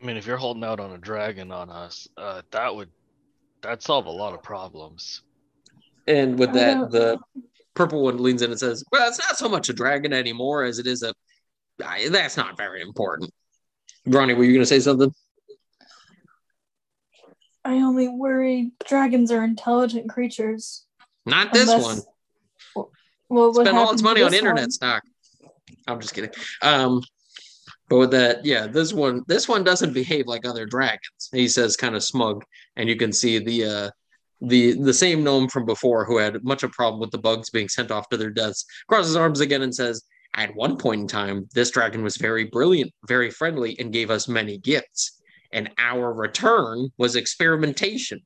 [0.00, 2.90] I mean, if you're holding out on a dragon on us, uh, that would
[3.62, 5.22] that solve a lot of problems.
[6.08, 7.18] And with that, the
[7.74, 10.78] purple one leans in and says, Well, it's not so much a dragon anymore as
[10.78, 11.14] it is a.
[11.84, 13.30] I- That's not very important.
[14.06, 15.12] Ronnie, were you going to say something?
[17.64, 20.86] I only worry dragons are intelligent creatures.
[21.26, 22.06] Not this Unless-
[22.74, 22.86] one.
[23.30, 24.70] Well, what spend all its money on internet one?
[24.70, 25.02] stock.
[25.86, 26.30] I'm just kidding.
[26.62, 27.02] Um,
[27.90, 31.28] but with that, yeah, this one, this one doesn't behave like other dragons.
[31.32, 32.42] He says, kind of smug,
[32.76, 33.90] and you can see the uh,
[34.40, 37.68] the the same gnome from before who had much a problem with the bugs being
[37.68, 38.64] sent off to their deaths.
[38.88, 42.92] Crosses arms again and says, "At one point in time, this dragon was very brilliant,
[43.06, 45.20] very friendly, and gave us many gifts.
[45.52, 48.20] And our return was experimentation."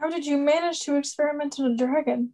[0.00, 2.32] How did you manage to experiment on a dragon?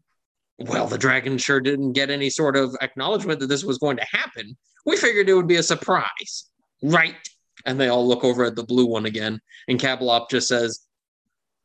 [0.61, 4.07] well, the dragon sure didn't get any sort of acknowledgement that this was going to
[4.13, 4.57] happen.
[4.85, 6.51] We figured it would be a surprise,
[6.83, 7.17] right?
[7.65, 10.81] And they all look over at the blue one again, and Cabalop just says,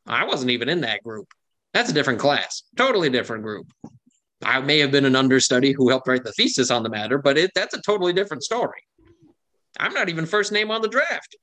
[0.08, 1.28] I wasn't even in that group.
[1.74, 3.68] That's a different class, totally different group.
[4.44, 7.38] I may have been an understudy who helped write the thesis on the matter, but
[7.38, 8.82] it, that's a totally different story.
[9.80, 11.36] I'm not even first name on the draft.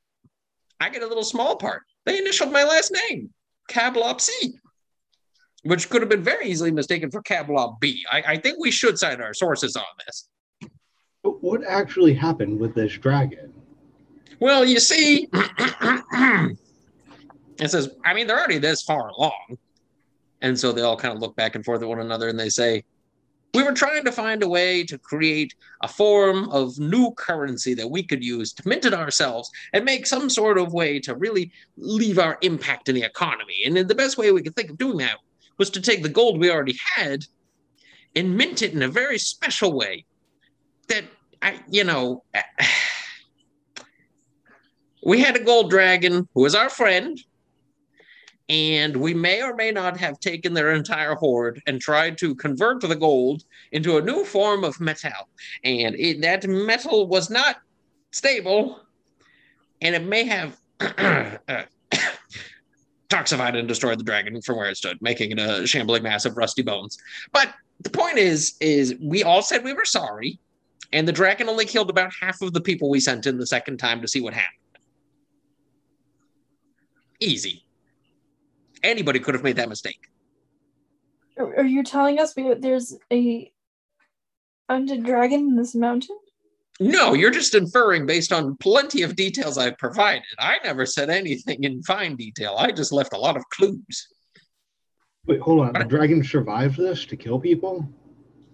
[0.80, 1.82] I get a little small part.
[2.06, 3.30] They initialed my last name,
[3.68, 4.58] Cabalop C
[5.62, 8.04] which could have been very easily mistaken for Cabalop B.
[8.10, 10.28] I, I think we should cite our sources on this.
[11.22, 13.52] But what actually happened with this dragon?
[14.40, 15.28] Well, you see,
[17.66, 19.58] it says, I mean, they're already this far along.
[20.40, 22.48] And so they all kind of look back and forth at one another and they
[22.48, 22.84] say,
[23.54, 27.88] We were trying to find a way to create a form of new currency that
[27.88, 31.52] we could use to mint it ourselves and make some sort of way to really
[31.76, 33.62] leave our impact in the economy.
[33.64, 35.18] And the best way we could think of doing that
[35.58, 37.24] was to take the gold we already had
[38.16, 40.04] and mint it in a very special way
[40.88, 41.04] that
[41.40, 42.24] I, you know,
[45.04, 47.18] we had a gold dragon who was our friend,
[48.48, 52.80] and we may or may not have taken their entire hoard and tried to convert
[52.80, 55.28] the gold into a new form of metal.
[55.64, 57.56] And it, that metal was not
[58.10, 58.80] stable,
[59.80, 61.36] and it may have uh,
[63.08, 66.36] toxified and destroyed the dragon from where it stood, making it a shambling mass of
[66.36, 66.98] rusty bones.
[67.32, 70.38] But the point is, is we all said we were sorry,
[70.92, 73.78] and the dragon only killed about half of the people we sent in the second
[73.78, 74.58] time to see what happened.
[77.20, 77.64] Easy.
[78.82, 80.08] Anybody could have made that mistake.
[81.38, 83.50] Are are you telling us we, there's a
[84.70, 86.16] undead dragon in this mountain?
[86.80, 90.24] No, you're just inferring based on plenty of details I've provided.
[90.38, 92.56] I never said anything in fine detail.
[92.58, 94.08] I just left a lot of clues.
[95.26, 95.72] Wait, hold on.
[95.74, 97.88] The dragon survived this to kill people?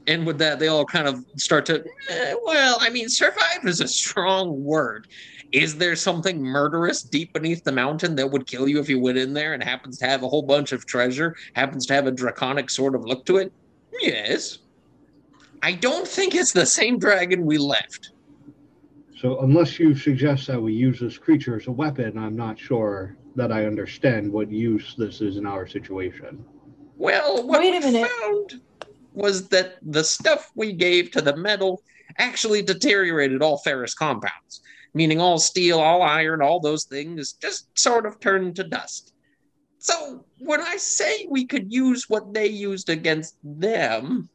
[0.07, 3.81] And with that, they all kind of start to, eh, well, I mean, survive is
[3.81, 5.07] a strong word.
[5.53, 9.17] Is there something murderous deep beneath the mountain that would kill you if you went
[9.17, 12.11] in there and happens to have a whole bunch of treasure, happens to have a
[12.11, 13.53] draconic sort of look to it?
[14.01, 14.59] Yes.
[15.63, 18.11] I don't think it's the same dragon we left.
[19.21, 23.17] So unless you suggest that we use this creature as a weapon, I'm not sure
[23.35, 26.45] that I understand what use this is in our situation.
[26.99, 28.11] Well, what Wait a we minute.
[28.21, 28.61] found
[29.15, 31.83] was that the stuff we gave to the metal
[32.19, 34.61] actually deteriorated all ferrous compounds,
[34.95, 39.13] meaning all steel, all iron, all those things just sort of turned to dust.
[39.79, 44.29] So when I say we could use what they used against them,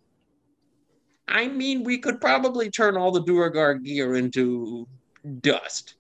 [1.27, 4.87] I mean we could probably turn all the Duergar gear into
[5.41, 5.95] dust,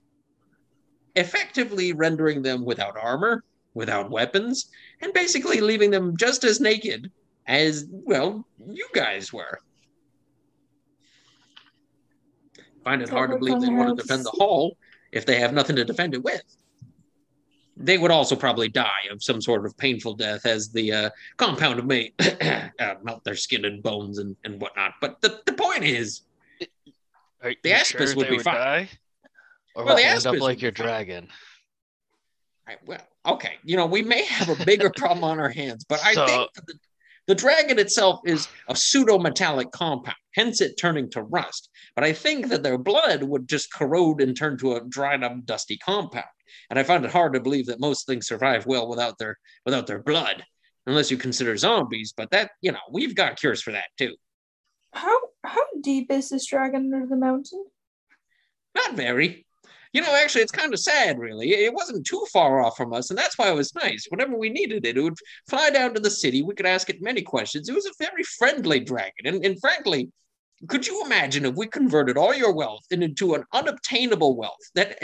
[1.15, 3.43] effectively rendering them without armor,
[3.73, 4.69] without weapons,
[5.01, 7.11] and basically leaving them just as naked
[7.47, 9.59] as, well, you guys were.
[12.83, 14.77] Find it hard to believe they want to defend the hall
[15.11, 16.41] if they have nothing to defend it with.
[17.75, 21.85] They would also probably die of some sort of painful death as the uh, compound
[21.87, 22.13] may
[22.79, 24.93] uh, melt their skin and bones and, and whatnot.
[25.01, 26.21] But the, the point is,
[27.41, 28.55] Are The you Aspis sure would be would fine.
[28.55, 28.89] die?
[29.75, 30.85] Or Well, will the end Aspis up like your fine.
[30.85, 31.27] dragon?
[32.67, 35.99] I, well, okay, you know, we may have a bigger problem on our hands, but
[36.03, 36.73] I So- think that the,
[37.27, 41.69] the dragon itself is a pseudo metallic compound, hence it turning to rust.
[41.95, 45.45] But I think that their blood would just corrode and turn to a dried up,
[45.45, 46.25] dusty compound.
[46.69, 49.87] And I find it hard to believe that most things survive well without their without
[49.87, 50.43] their blood,
[50.85, 52.13] unless you consider zombies.
[52.15, 54.15] But that, you know, we've got cures for that too.
[54.93, 57.65] How how deep is this dragon under the mountain?
[58.75, 59.45] Not very.
[59.93, 61.51] You know, actually, it's kind of sad, really.
[61.51, 64.07] It wasn't too far off from us, and that's why it was nice.
[64.09, 65.17] Whenever we needed it, it would
[65.47, 66.41] fly down to the city.
[66.41, 67.69] We could ask it many questions.
[67.69, 70.11] It was a very friendly dragon, and, and frankly,
[70.67, 74.97] could you imagine if we converted all your wealth into an unobtainable wealth that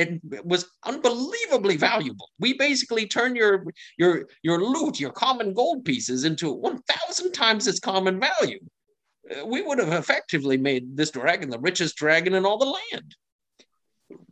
[0.44, 2.30] was unbelievably valuable?
[2.40, 3.66] We basically turn your
[3.98, 8.60] your your loot, your common gold pieces, into one thousand times its common value.
[9.30, 13.16] Uh, We would have effectively made this dragon the richest dragon in all the land.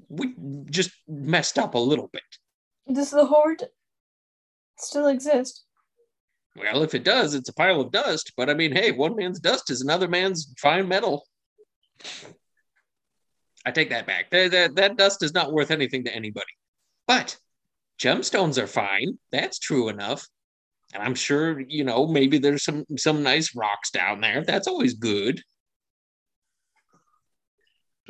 [0.10, 0.34] We
[0.70, 2.24] just messed up a little bit.
[2.92, 3.64] Does the horde
[4.78, 5.66] still exist?
[6.56, 8.34] Well, if it does, it's a pile of dust.
[8.36, 11.28] But I mean, hey, one man's dust is another man's fine metal.
[13.66, 14.30] I take that back.
[14.32, 16.46] That, that, that dust is not worth anything to anybody.
[17.06, 17.38] But
[18.00, 19.18] gemstones are fine.
[19.32, 20.26] That's true enough.
[20.94, 24.44] And I'm sure, you know, maybe there's some some nice rocks down there.
[24.44, 25.42] That's always good.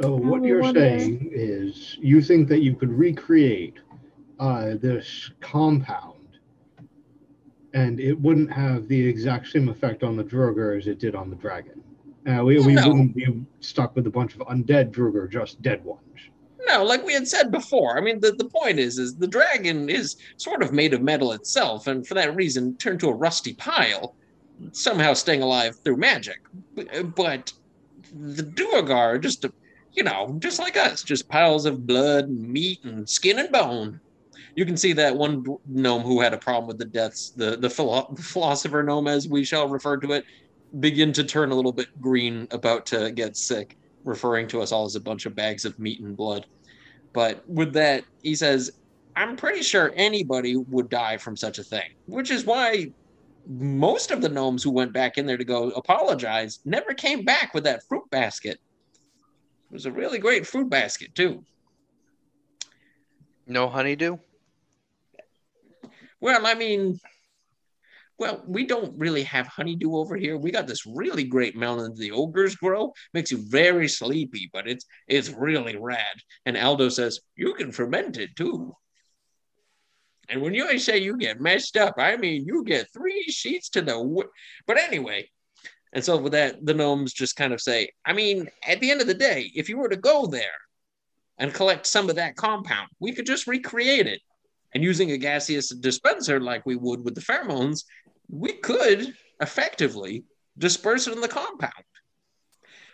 [0.02, 3.76] So what you're wonder- saying is you think that you could recreate
[4.40, 6.14] uh, this compound,
[7.74, 11.30] and it wouldn't have the exact same effect on the Duergar as it did on
[11.30, 11.82] the dragon.
[12.28, 12.88] Uh, we we No.
[12.90, 13.26] wouldn't be
[13.62, 16.02] stuck with a bunch of undead Duergar, just dead ones.
[16.68, 17.98] No, like we had said before.
[17.98, 21.32] I mean, the, the point is, is the dragon is sort of made of metal
[21.32, 24.16] itself, and for that reason, turned to a rusty pile,
[24.74, 26.40] somehow staying alive through magic.
[26.76, 27.54] But, but
[28.14, 29.54] the Duergar are just, a,
[29.94, 34.00] you know, just like us, just piles of blood, and meat, and skin and bone.
[34.56, 37.70] You can see that one gnome who had a problem with the deaths, the the
[37.70, 40.26] philo- philosopher gnome, as we shall refer to it,
[40.80, 44.86] begin to turn a little bit green, about to get sick, referring to us all
[44.86, 46.46] as a bunch of bags of meat and blood.
[47.14, 48.72] But with that, he says,
[49.16, 52.92] I'm pretty sure anybody would die from such a thing, which is why
[53.48, 57.54] most of the gnomes who went back in there to go apologize never came back
[57.54, 58.60] with that fruit basket.
[59.70, 61.44] It was a really great fruit basket, too.
[63.46, 64.18] No honeydew?
[66.20, 67.00] Well, I mean,
[68.18, 70.38] well, we don't really have honeydew over here.
[70.38, 72.94] We got this really great melon the ogres grow.
[73.14, 76.16] Makes you very sleepy, but it's it's really rad.
[76.46, 78.76] And Aldo says you can ferment it too.
[80.30, 83.82] And when you say you get messed up, I mean you get three sheets to
[83.82, 83.94] the.
[83.94, 84.30] W-
[84.66, 85.30] but anyway,
[85.94, 89.02] and so with that, the gnomes just kind of say, I mean, at the end
[89.02, 90.44] of the day, if you were to go there
[91.38, 94.22] and collect some of that compound, we could just recreate it
[94.74, 97.86] and using a gaseous dispenser like we would with the pheromones,
[98.30, 100.24] we could effectively
[100.58, 101.74] disperse it in the compound.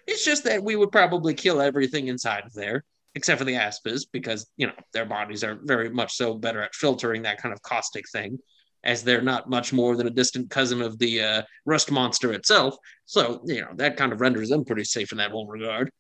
[0.05, 2.83] It's just that we would probably kill everything inside of there,
[3.15, 6.75] except for the aspis, because you know their bodies are very much so better at
[6.75, 8.37] filtering that kind of caustic thing,
[8.83, 12.75] as they're not much more than a distant cousin of the uh, rust monster itself.
[13.05, 15.91] So you know that kind of renders them pretty safe in that whole regard.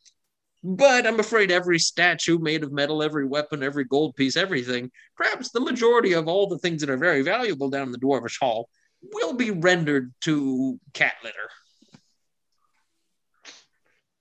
[0.65, 5.49] But I'm afraid every statue made of metal, every weapon, every gold piece, everything, perhaps
[5.51, 8.69] the majority of all the things that are very valuable down in the Dwarvish Hall,
[9.13, 11.49] will be rendered to cat litter.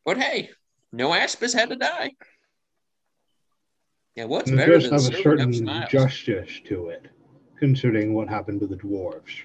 [0.04, 0.50] But hey,
[0.90, 2.10] no Aspis had to die.
[4.16, 7.06] Yeah, what's it better does than have a certain justice to it,
[7.62, 9.42] considering what happened to the dwarves.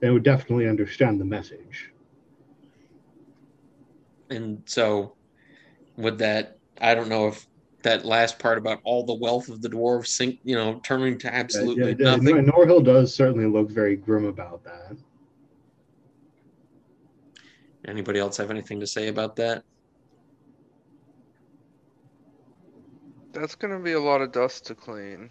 [0.00, 1.90] They would definitely understand the message.
[4.28, 5.14] And so,
[5.96, 7.46] with that, I don't know if
[7.84, 11.34] that last part about all the wealth of the dwarves sink, you know, turning to
[11.34, 12.44] absolutely yeah, nothing.
[12.44, 14.94] Norhill does certainly look very grim about that.
[17.86, 19.64] Anybody else have anything to say about that?
[23.32, 25.30] That's gonna be a lot of dust to clean.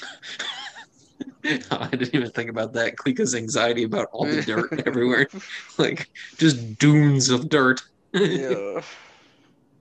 [1.70, 2.96] I didn't even think about that.
[2.96, 5.28] Klika's anxiety about all the dirt everywhere,
[5.78, 7.82] like just dunes of dirt.
[8.12, 8.80] yeah.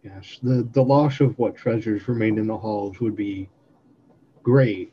[0.04, 3.50] Yes, the the loss of what treasures remained in the halls would be
[4.42, 4.92] great,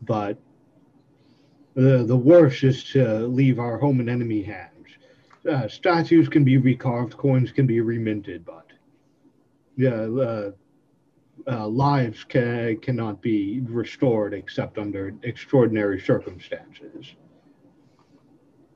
[0.00, 0.38] but
[1.74, 4.70] the the worst is to leave our home in enemy hands.
[5.46, 8.66] Uh, statues can be recarved, coins can be reminted, but
[9.76, 10.52] yeah, uh,
[11.50, 17.14] uh, lives can cannot be restored except under extraordinary circumstances.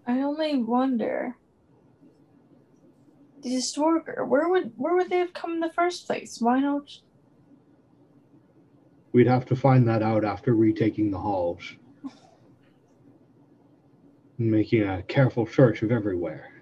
[0.06, 1.36] I only wonder.
[3.42, 6.38] The Storger, where would where would they have come in the first place?
[6.40, 6.90] Why not?
[9.12, 11.74] We'd have to find that out after retaking the halls.
[14.38, 16.55] And making a careful search of everywhere.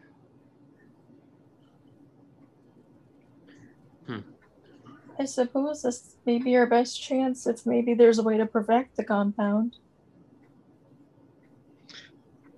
[5.18, 8.96] I suppose this may be our best chance if maybe there's a way to perfect
[8.96, 9.76] the compound.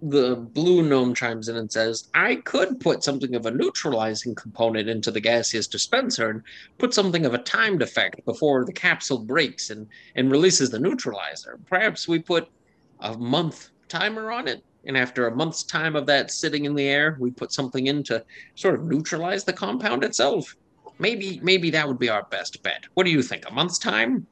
[0.02, 4.88] the blue gnome chimes in and says, I could put something of a neutralizing component
[4.88, 6.42] into the gaseous dispenser and
[6.78, 11.58] put something of a timed effect before the capsule breaks and, and releases the neutralizer.
[11.66, 12.48] Perhaps we put
[13.00, 16.88] a month timer on it, and after a month's time of that sitting in the
[16.88, 20.54] air, we put something in to sort of neutralize the compound itself.
[20.98, 22.84] Maybe maybe that would be our best bet.
[22.94, 23.48] What do you think?
[23.48, 24.26] A month's time?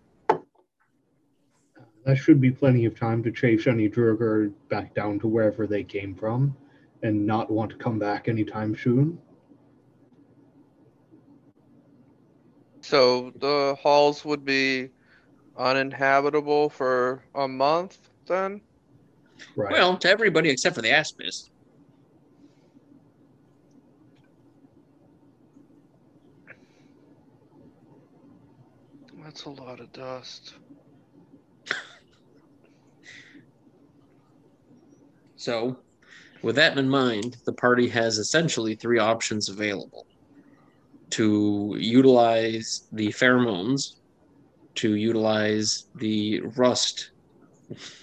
[2.04, 5.82] That should be plenty of time to chase any Duergar back down to wherever they
[5.82, 6.54] came from
[7.02, 9.18] and not want to come back anytime soon.
[12.82, 14.90] So the halls would be
[15.56, 18.60] uninhabitable for a month then?
[19.56, 19.72] Right.
[19.72, 21.48] Well, to everybody except for the Aspis.
[29.34, 30.54] That's a lot of dust.
[35.34, 35.76] So,
[36.42, 40.06] with that in mind, the party has essentially three options available
[41.10, 43.94] to utilize the pheromones,
[44.76, 47.10] to utilize the rust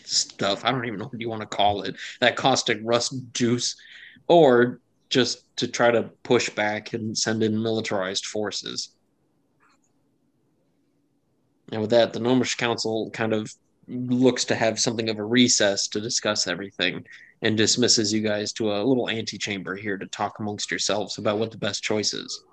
[0.03, 0.65] stuff.
[0.65, 3.77] I don't even know what you want to call it that caustic rust juice,
[4.27, 8.97] or just to try to push back and send in militarized forces.
[11.71, 13.51] And with that, the Gnomish Council kind of
[13.87, 17.05] looks to have something of a recess to discuss everything
[17.41, 21.51] and dismisses you guys to a little antechamber here to talk amongst yourselves about what
[21.51, 22.43] the best choice is.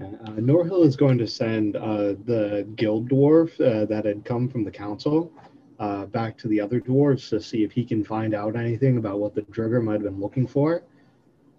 [0.00, 4.64] Uh, Norhill is going to send uh, the guild dwarf uh, that had come from
[4.64, 5.32] the council
[5.78, 9.20] uh, back to the other dwarves to see if he can find out anything about
[9.20, 10.82] what the Duergar might have been looking for,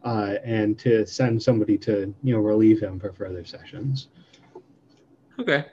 [0.03, 4.09] uh, and to send somebody to you know relieve him for further sessions.
[5.39, 5.65] Okay.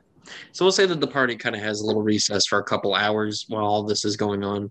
[0.53, 2.95] So we'll say that the party kind of has a little recess for a couple
[2.95, 4.71] hours while all this is going on,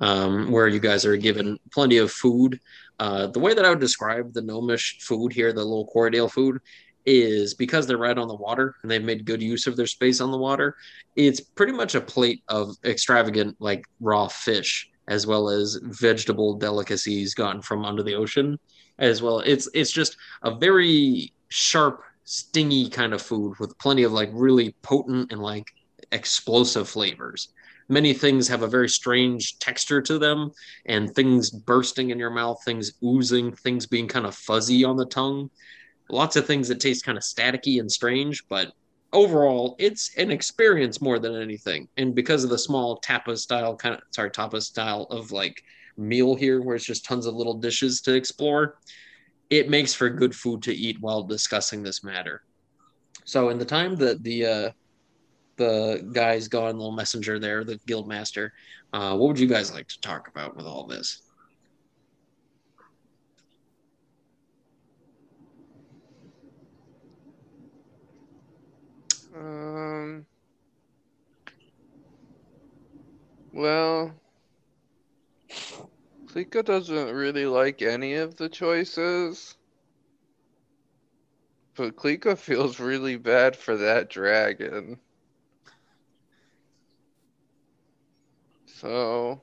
[0.00, 2.60] um, where you guys are given plenty of food.
[2.98, 6.60] Uh, the way that I would describe the gnomish food here, the little Quarredale food,
[7.04, 10.20] is because they're right on the water and they've made good use of their space
[10.20, 10.76] on the water.
[11.14, 17.34] It's pretty much a plate of extravagant, like raw fish, as well as vegetable delicacies
[17.34, 18.58] gotten from under the ocean,
[18.98, 19.40] as well.
[19.40, 24.74] It's it's just a very sharp stingy kind of food with plenty of like really
[24.82, 25.64] potent and like
[26.12, 27.48] explosive flavors.
[27.88, 30.50] Many things have a very strange texture to them,
[30.86, 35.06] and things bursting in your mouth, things oozing, things being kind of fuzzy on the
[35.06, 35.50] tongue.
[36.10, 38.72] Lots of things that taste kind of staticky and strange, but
[39.12, 41.88] overall, it's an experience more than anything.
[41.96, 45.62] And because of the small tapa style kind of sorry, tapa style of like
[45.96, 48.78] meal here, where it's just tons of little dishes to explore,
[49.50, 52.42] it makes for good food to eat while discussing this matter.
[53.24, 54.70] So in the time that the uh,
[55.56, 58.52] the guys go on little messenger there, the guild master,
[58.92, 61.22] uh, what would you guys like to talk about with all this?
[69.34, 70.26] Um.
[73.52, 74.20] Well,
[76.36, 79.56] Klika doesn't really like any of the choices.
[81.74, 84.98] But Klika feels really bad for that dragon.
[88.66, 89.40] So,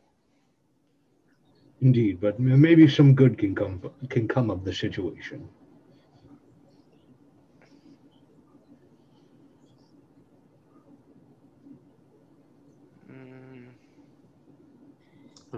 [1.82, 5.50] Indeed, but maybe some good can come can come of the situation.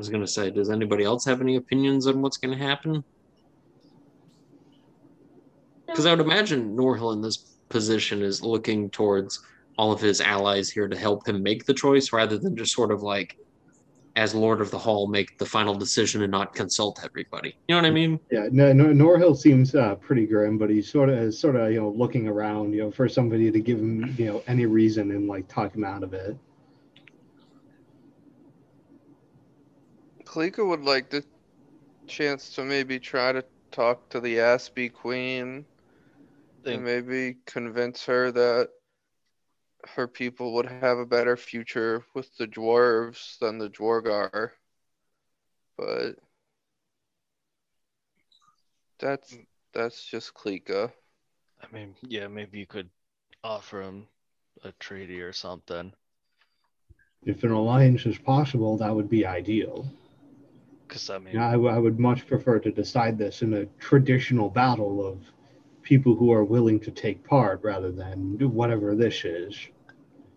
[0.05, 3.03] I was gonna say, does anybody else have any opinions on what's gonna happen?
[5.87, 9.43] Because I would imagine Norhill in this position is looking towards
[9.79, 12.91] all of his allies here to help him make the choice rather than just sort
[12.91, 13.37] of like
[14.15, 17.57] as Lord of the Hall make the final decision and not consult everybody.
[17.67, 18.19] You know what I mean?
[18.31, 21.71] Yeah, no, no, Norhill seems uh, pretty grim, but he's sort of is sort of
[21.71, 25.09] you know looking around, you know, for somebody to give him you know any reason
[25.11, 26.37] and like talk him out of it.
[30.35, 31.23] Klika would like the
[32.07, 35.63] chance to maybe try to talk to the Aspie Queen
[36.65, 38.69] and maybe convince her that
[39.95, 44.51] her people would have a better future with the dwarves than the Duergar.
[45.77, 46.17] But
[48.99, 49.37] that's
[49.73, 50.91] that's just Klika.
[51.63, 52.89] I mean, yeah, maybe you could
[53.41, 54.05] offer him
[54.65, 55.93] a treaty or something.
[57.23, 59.89] If an alliance is possible, that would be ideal.
[60.95, 63.65] Because I mean, Yeah, I, w- I would much prefer to decide this in a
[63.79, 65.19] traditional battle of
[65.83, 69.59] people who are willing to take part rather than do whatever this is.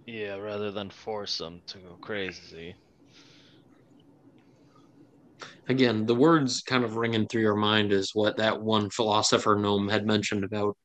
[0.04, 2.74] yeah, rather than force them to go crazy.
[5.68, 9.88] again, the words kind of ringing through your mind is what that one philosopher gnome
[9.88, 10.76] had mentioned about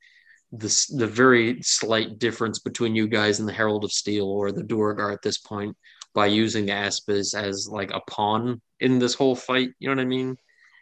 [0.52, 4.62] this the very slight difference between you guys and the Herald of Steel or the
[4.62, 5.76] Duergar at this point
[6.14, 9.70] by using Aspis as like a pawn in this whole fight.
[9.80, 10.38] You know what I mean?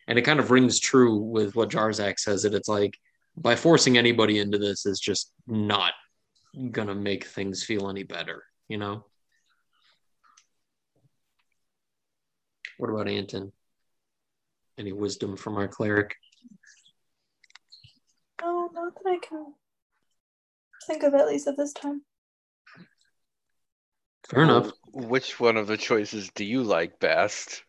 [0.08, 2.98] And it kind of rings true with what Jarzak says that it's like
[3.38, 5.94] by forcing anybody into this is just not
[6.72, 9.06] gonna make things feel any better, you know?
[12.78, 13.52] What about Anton?
[14.78, 16.16] Any wisdom from our cleric?
[18.42, 19.54] No, not that I can
[20.88, 22.02] think of at least at this time.
[24.28, 24.72] Fair enough.
[24.94, 27.64] Which one of the choices do you like best?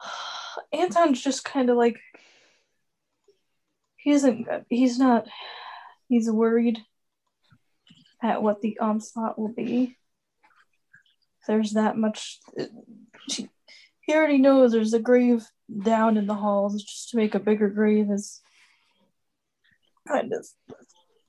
[0.72, 1.96] Anton's just kind of like
[3.96, 5.26] he isn't he's not
[6.08, 6.78] he's worried
[8.22, 9.96] at what the onslaught will be.
[11.48, 12.38] There's that much
[14.06, 15.44] he already knows there's a grave
[15.82, 18.40] down in the halls just to make a bigger grave is
[20.06, 20.46] kind of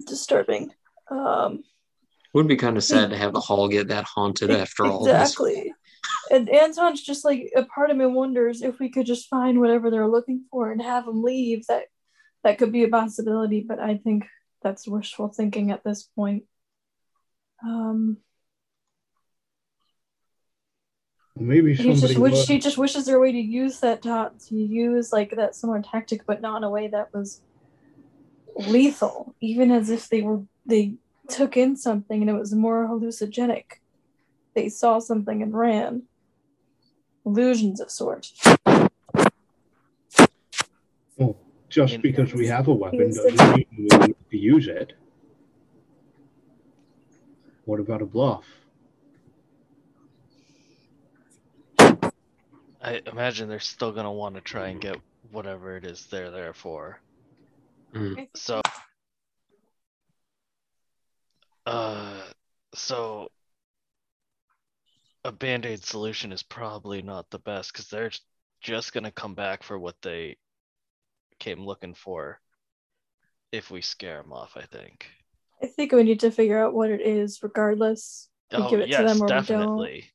[0.05, 0.71] disturbing.
[1.09, 1.63] Um
[2.33, 5.73] Would be kind of sad to have the hall get that haunted after all exactly.
[6.31, 9.89] And Anton's just like a part of me wonders if we could just find whatever
[9.89, 11.65] they're looking for and have them leave.
[11.67, 11.85] That
[12.43, 14.25] that could be a possibility, but I think
[14.61, 16.43] that's wishful thinking at this point.
[17.65, 18.17] Um,
[21.39, 24.31] Maybe he just wish would- he just wishes there a way to use that ta-
[24.47, 27.41] to use like that similar tactic, but not in a way that was
[28.55, 29.35] lethal.
[29.39, 30.95] Even as if they were they
[31.29, 33.63] took in something and it was more hallucinogenic.
[34.53, 36.03] They saw something and ran.
[37.25, 38.33] Illusions of sorts.
[41.17, 41.35] Well,
[41.69, 44.93] just because we have a weapon Use the- doesn't mean we need to use it.
[47.65, 48.45] What about a bluff?
[51.79, 54.95] I imagine they're still gonna want to try and get
[55.31, 57.01] whatever it is they're there for.
[57.93, 58.27] Mm.
[58.33, 58.61] So,
[61.67, 62.21] uh,
[62.73, 63.29] so
[65.25, 68.11] a band-aid solution is probably not the best because they're
[68.61, 70.37] just gonna come back for what they
[71.39, 72.39] came looking for
[73.51, 74.55] if we scare them off.
[74.55, 75.07] I think.
[75.61, 78.29] I think we need to figure out what it is, regardless.
[78.51, 79.37] We Oh give it to yes, them or we don't.
[79.39, 80.05] definitely.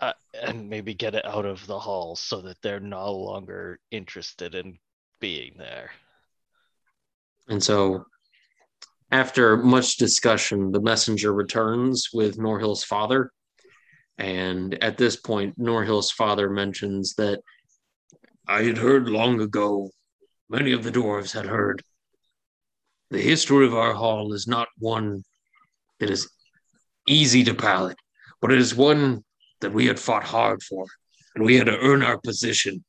[0.00, 4.54] Uh, and maybe get it out of the hall so that they're no longer interested
[4.54, 4.78] in
[5.20, 5.92] being there.
[7.48, 8.04] And so,
[9.14, 13.30] after much discussion, the messenger returns with Norhill's father.
[14.18, 17.40] And at this point, Norhill's father mentions that
[18.48, 19.90] I had heard long ago,
[20.48, 21.84] many of the dwarves had heard.
[23.10, 25.22] The history of our hall is not one
[26.00, 26.28] that is
[27.06, 27.98] easy to palate,
[28.40, 29.22] but it is one
[29.60, 30.86] that we had fought hard for,
[31.36, 32.84] and we had to earn our position.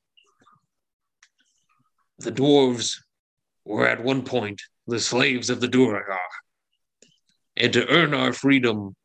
[2.17, 2.95] The dwarves
[3.63, 6.19] were at one point the slaves of the Duergar.
[7.57, 8.95] And to earn our freedom,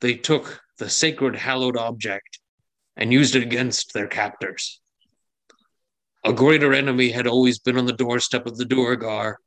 [0.00, 2.40] they took the sacred hallowed object
[2.96, 4.80] and used it against their captors.
[6.24, 9.38] A greater enemy had always been on the doorstep of the Duergar,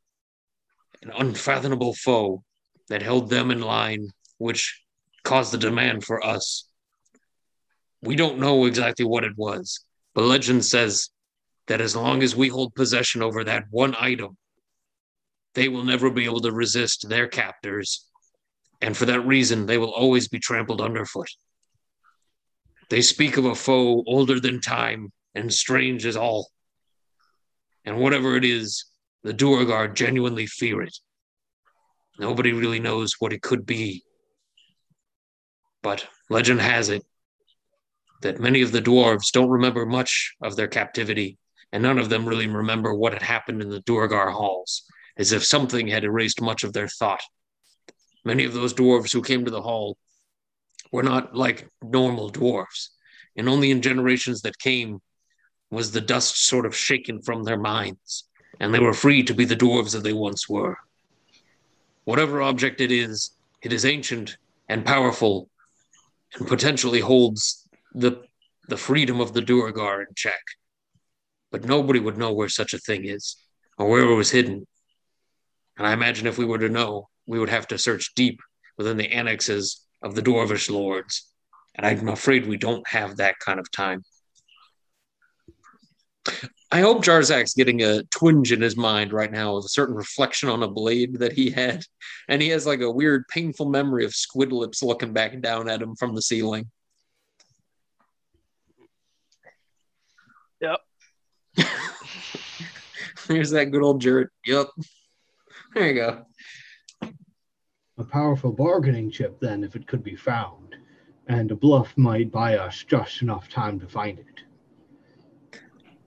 [1.02, 2.44] an unfathomable foe
[2.90, 4.84] that held them in line, which
[5.24, 6.70] caused the demand for us.
[8.02, 9.84] We don't know exactly what it was,
[10.14, 11.10] but legend says
[11.68, 14.38] that as long as we hold possession over that one item,
[15.58, 18.06] they will never be able to resist their captors,
[18.80, 21.32] and for that reason, they will always be trampled underfoot.
[22.92, 26.52] They speak of a foe older than time and strange as all.
[27.86, 28.86] And whatever it is,
[29.24, 30.96] the Duergar genuinely fear it.
[32.20, 34.04] Nobody really knows what it could be.
[35.82, 37.02] But legend has it
[38.22, 41.40] that many of the dwarves don't remember much of their captivity,
[41.72, 44.84] and none of them really remember what had happened in the Duergar halls,
[45.18, 47.22] as if something had erased much of their thought.
[48.24, 49.98] Many of those dwarves who came to the hall
[50.92, 52.90] were not like normal dwarves,
[53.36, 55.02] and only in generations that came
[55.70, 58.28] was the dust sort of shaken from their minds,
[58.60, 60.78] and they were free to be the dwarves that they once were.
[62.06, 64.38] Whatever object it is, it is ancient
[64.70, 65.50] and powerful,
[66.36, 68.24] and potentially holds the
[68.70, 70.42] the freedom of the Duergar in check.
[71.52, 73.38] But nobody would know where such a thing is,
[73.78, 74.68] or where it was hidden.
[75.78, 78.40] And I imagine if we were to know, we would have to search deep
[78.78, 81.32] within the annexes of the Dwarvish lords.
[81.76, 84.04] And I'm afraid we don't have that kind of time.
[86.70, 90.50] I hope Jarzak's getting a twinge in his mind right now of a certain reflection
[90.50, 91.84] on a blade that he had.
[92.28, 95.82] And he has like a weird, painful memory of Squid Lips looking back down at
[95.82, 96.70] him from the ceiling.
[100.60, 100.80] Yep.
[103.28, 104.28] There's that good old Jared.
[104.46, 104.68] Yep.
[105.78, 106.26] There you go.
[108.00, 110.76] A powerful bargaining chip, then, if it could be found.
[111.28, 115.60] And a bluff might buy us just enough time to find it.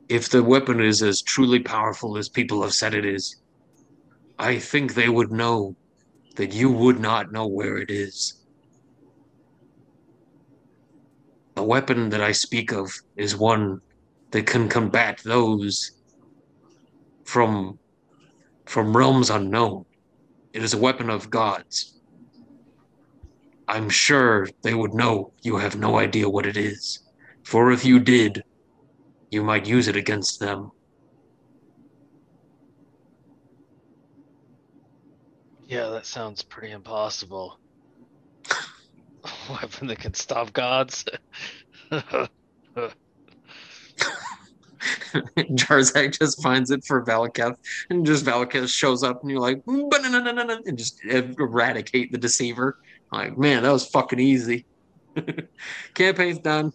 [0.09, 3.37] If the weapon is as truly powerful as people have said it is,
[4.41, 5.77] I think they would know
[6.35, 8.43] that you would not know where it is.
[11.55, 13.81] The weapon that I speak of is one
[14.33, 15.93] that can combat those
[17.23, 17.79] from
[18.71, 19.85] from realms unknown.
[20.53, 22.01] It is a weapon of gods.
[23.67, 27.01] I'm sure they would know you have no idea what it is.
[27.43, 28.45] For if you did,
[29.33, 30.71] you might use it against them.
[35.67, 37.59] Yeah, that sounds pretty impossible.
[39.51, 41.05] Weapon that can stop gods.
[45.37, 47.57] Jarzak just finds it for Valaketh,
[47.91, 52.79] and just Valaketh shows up, and you're like, "Ba-na-na-na-na-na," and just eradicate the deceiver.
[53.13, 54.65] Like, man, that was fucking easy.
[55.95, 56.73] Campaign's done.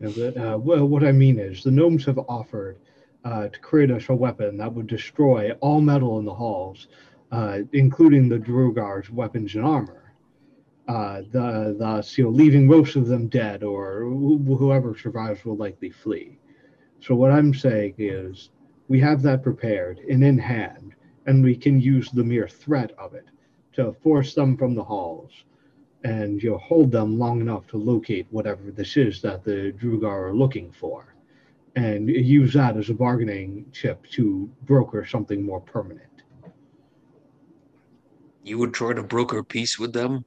[0.00, 2.78] Yeah, but, uh, well, what I mean is, the gnomes have offered
[3.24, 6.88] uh, to create us a weapon that would destroy all metal in the halls,
[7.30, 10.14] uh, including the Duergar's weapons and armor.
[10.88, 15.56] Uh, the, thus, you know, leaving most of them dead, or wh- whoever survives will
[15.56, 16.38] likely flee.
[17.02, 18.50] So what I'm saying is,
[18.88, 20.94] we have that prepared and in hand,
[21.26, 23.26] and we can use the mere threat of it
[23.74, 25.32] to force them from the halls,
[26.04, 30.28] and you know, hold them long enough to locate whatever this is that the Duergar
[30.28, 31.14] are looking for,
[31.74, 36.22] and use that as a bargaining chip to broker something more permanent.
[38.44, 40.24] You would try to broker peace with them?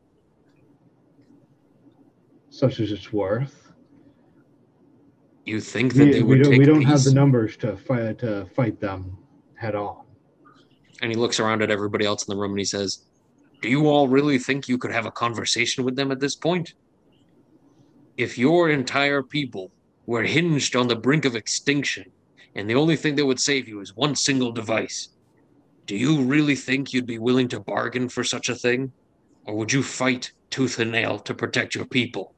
[2.55, 3.64] such as it's worth.
[5.45, 7.77] You think that We, they we would don't, take we don't have the numbers to
[7.77, 9.17] fight to fight them
[9.55, 10.03] head on.
[11.01, 13.05] And he looks around at everybody else in the room and he says,
[13.61, 16.73] Do you all really think you could have a conversation with them at this point?
[18.17, 19.71] If your entire people
[20.05, 22.11] were hinged on the brink of extinction,
[22.55, 25.09] and the only thing that would save you is one single device,
[25.85, 28.91] do you really think you'd be willing to bargain for such a thing?
[29.45, 32.34] Or would you fight tooth and nail to protect your people?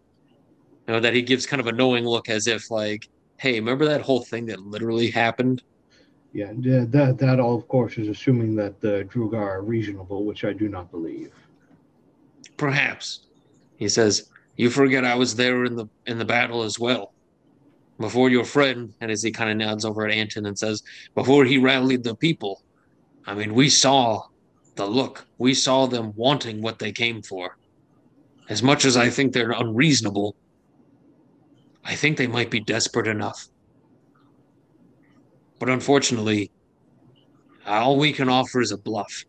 [0.87, 3.85] You know, that he gives kind of a knowing look as if, like, hey, remember
[3.85, 5.61] that whole thing that literally happened?
[6.33, 10.53] Yeah, that that all of course is assuming that the Duergar are reasonable, which I
[10.53, 11.31] do not believe.
[12.57, 13.27] Perhaps.
[13.77, 17.13] He says, You forget I was there in the in the battle as well.
[17.99, 20.83] Before your friend, and as he kind of nods over at Anton and says,
[21.15, 22.61] before he rallied the people,
[23.25, 24.27] I mean, we saw
[24.75, 25.25] the look.
[25.39, 27.57] We saw them wanting what they came for.
[28.49, 30.35] As much as I think they're unreasonable,
[31.87, 33.47] I think they might be desperate enough.
[35.57, 36.51] But unfortunately,
[37.65, 39.23] all we can offer is a bluff.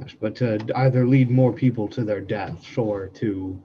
[0.00, 3.62] Yes, but to either lead more people to their deaths or to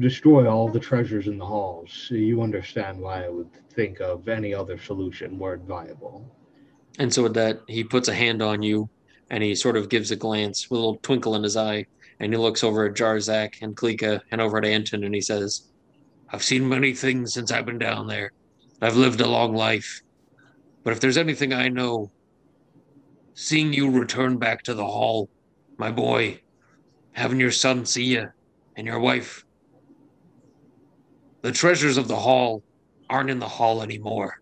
[0.00, 4.52] destroy all the treasures in the halls, you understand why I would think of any
[4.52, 6.28] other solution were it viable.
[6.98, 8.90] And so with that, he puts a hand on you
[9.30, 11.86] and he sort of gives a glance with a little twinkle in his eye.
[12.20, 15.68] And he looks over at Jarzak and Klika and over at Anton and he says,
[16.32, 18.32] I've seen many things since I've been down there.
[18.80, 20.02] I've lived a long life.
[20.84, 22.10] But if there's anything I know,
[23.34, 25.28] seeing you return back to the hall,
[25.76, 26.40] my boy,
[27.12, 28.28] having your son see you
[28.76, 29.44] and your wife,
[31.42, 32.62] the treasures of the hall
[33.08, 34.40] aren't in the hall anymore.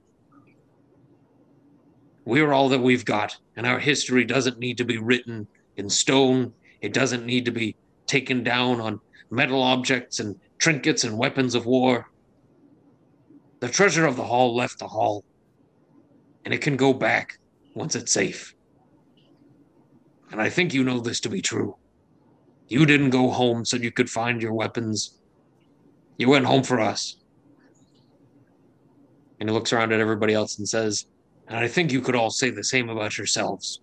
[2.24, 6.52] We're all that we've got, and our history doesn't need to be written in stone.
[6.80, 7.76] It doesn't need to be
[8.06, 9.00] taken down on
[9.30, 12.10] metal objects and trinkets and weapons of war.
[13.60, 15.24] The treasure of the hall left the hall,
[16.44, 17.38] and it can go back
[17.74, 18.54] once it's safe.
[20.30, 21.76] And I think you know this to be true.
[22.68, 25.18] You didn't go home so you could find your weapons.
[26.18, 27.16] You went home for us.
[29.40, 31.06] And he looks around at everybody else and says,
[31.46, 33.80] and I think you could all say the same about yourselves.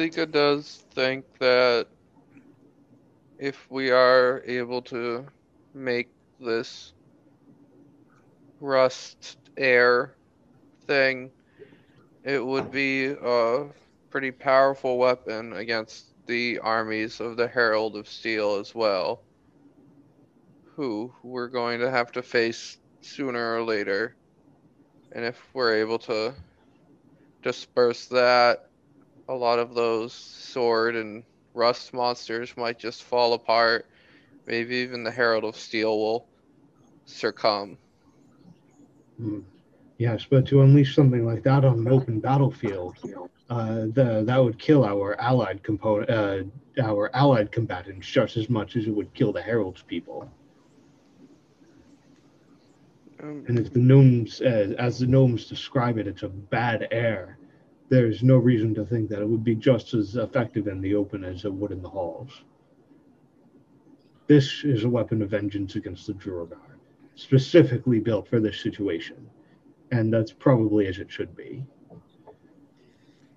[0.00, 1.86] Klika does think that
[3.38, 5.26] if we are able to
[5.74, 6.08] make
[6.40, 6.94] this
[8.62, 10.14] rust air
[10.86, 11.30] thing,
[12.24, 13.66] it would be a
[14.08, 19.20] pretty powerful weapon against the armies of the Herald of Steel as well,
[20.76, 24.16] who we're going to have to face sooner or later.
[25.12, 26.32] And if we're able to
[27.42, 28.69] disperse that,
[29.30, 31.22] a lot of those sword and
[31.54, 33.86] rust monsters might just fall apart.
[34.46, 36.26] Maybe even the Herald of Steel will
[37.06, 37.78] succumb.
[39.18, 39.40] Hmm.
[39.98, 42.96] Yes, but to unleash something like that on an open battlefield,
[43.50, 46.42] uh, the, that would kill our allied component, uh,
[46.82, 50.28] our allied combatants just as much as it would kill the Herald's people.
[53.22, 57.36] Um, And if the gnomes, uh, as the gnomes describe it, it's a bad air,
[57.90, 61.24] there's no reason to think that it would be just as effective in the open
[61.24, 62.42] as it would in the halls.
[64.28, 66.78] This is a weapon of vengeance against the Duergar,
[67.16, 69.28] specifically built for this situation,
[69.90, 71.64] and that's probably as it should be.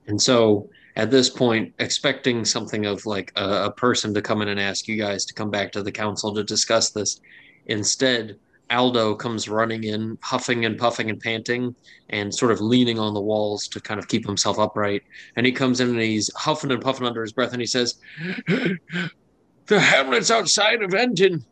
[0.06, 4.49] And so at this point, expecting something of like a, a person to come in
[4.49, 7.22] and ask you guys to come back to the council to discuss this,
[7.66, 8.38] instead,
[8.74, 11.76] Aldo comes running in, huffing and puffing and panting,
[12.09, 15.03] and sort of leaning on the walls to kind of keep himself upright.
[15.36, 17.99] And he comes in and he's huffing and puffing under his breath, and he says,
[18.47, 21.45] "The hamlets outside of Enton,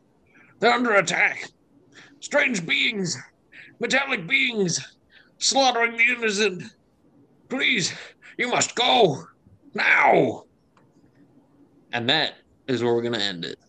[0.59, 1.49] they're under attack.
[2.19, 3.17] Strange beings,
[3.79, 4.79] metallic beings,
[5.37, 6.63] slaughtering the innocent.
[7.49, 7.93] Please,
[8.37, 9.25] you must go
[9.73, 10.45] now."
[11.93, 12.35] And that
[12.67, 13.59] is where we're going to end it.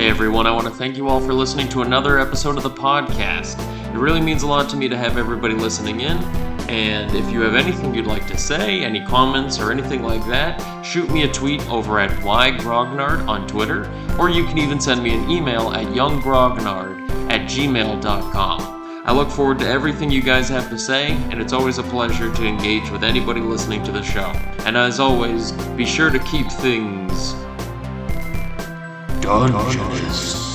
[0.00, 2.70] Hey everyone, I want to thank you all for listening to another episode of the
[2.70, 3.58] podcast.
[3.94, 6.16] It really means a lot to me to have everybody listening in.
[6.70, 10.82] And if you have anything you'd like to say, any comments or anything like that,
[10.82, 15.12] shoot me a tweet over at ygrognard on Twitter, or you can even send me
[15.12, 19.02] an email at younggrognard at gmail.com.
[19.04, 22.34] I look forward to everything you guys have to say, and it's always a pleasure
[22.34, 24.32] to engage with anybody listening to the show.
[24.64, 27.34] And as always, be sure to keep things
[29.20, 30.49] Dungeons.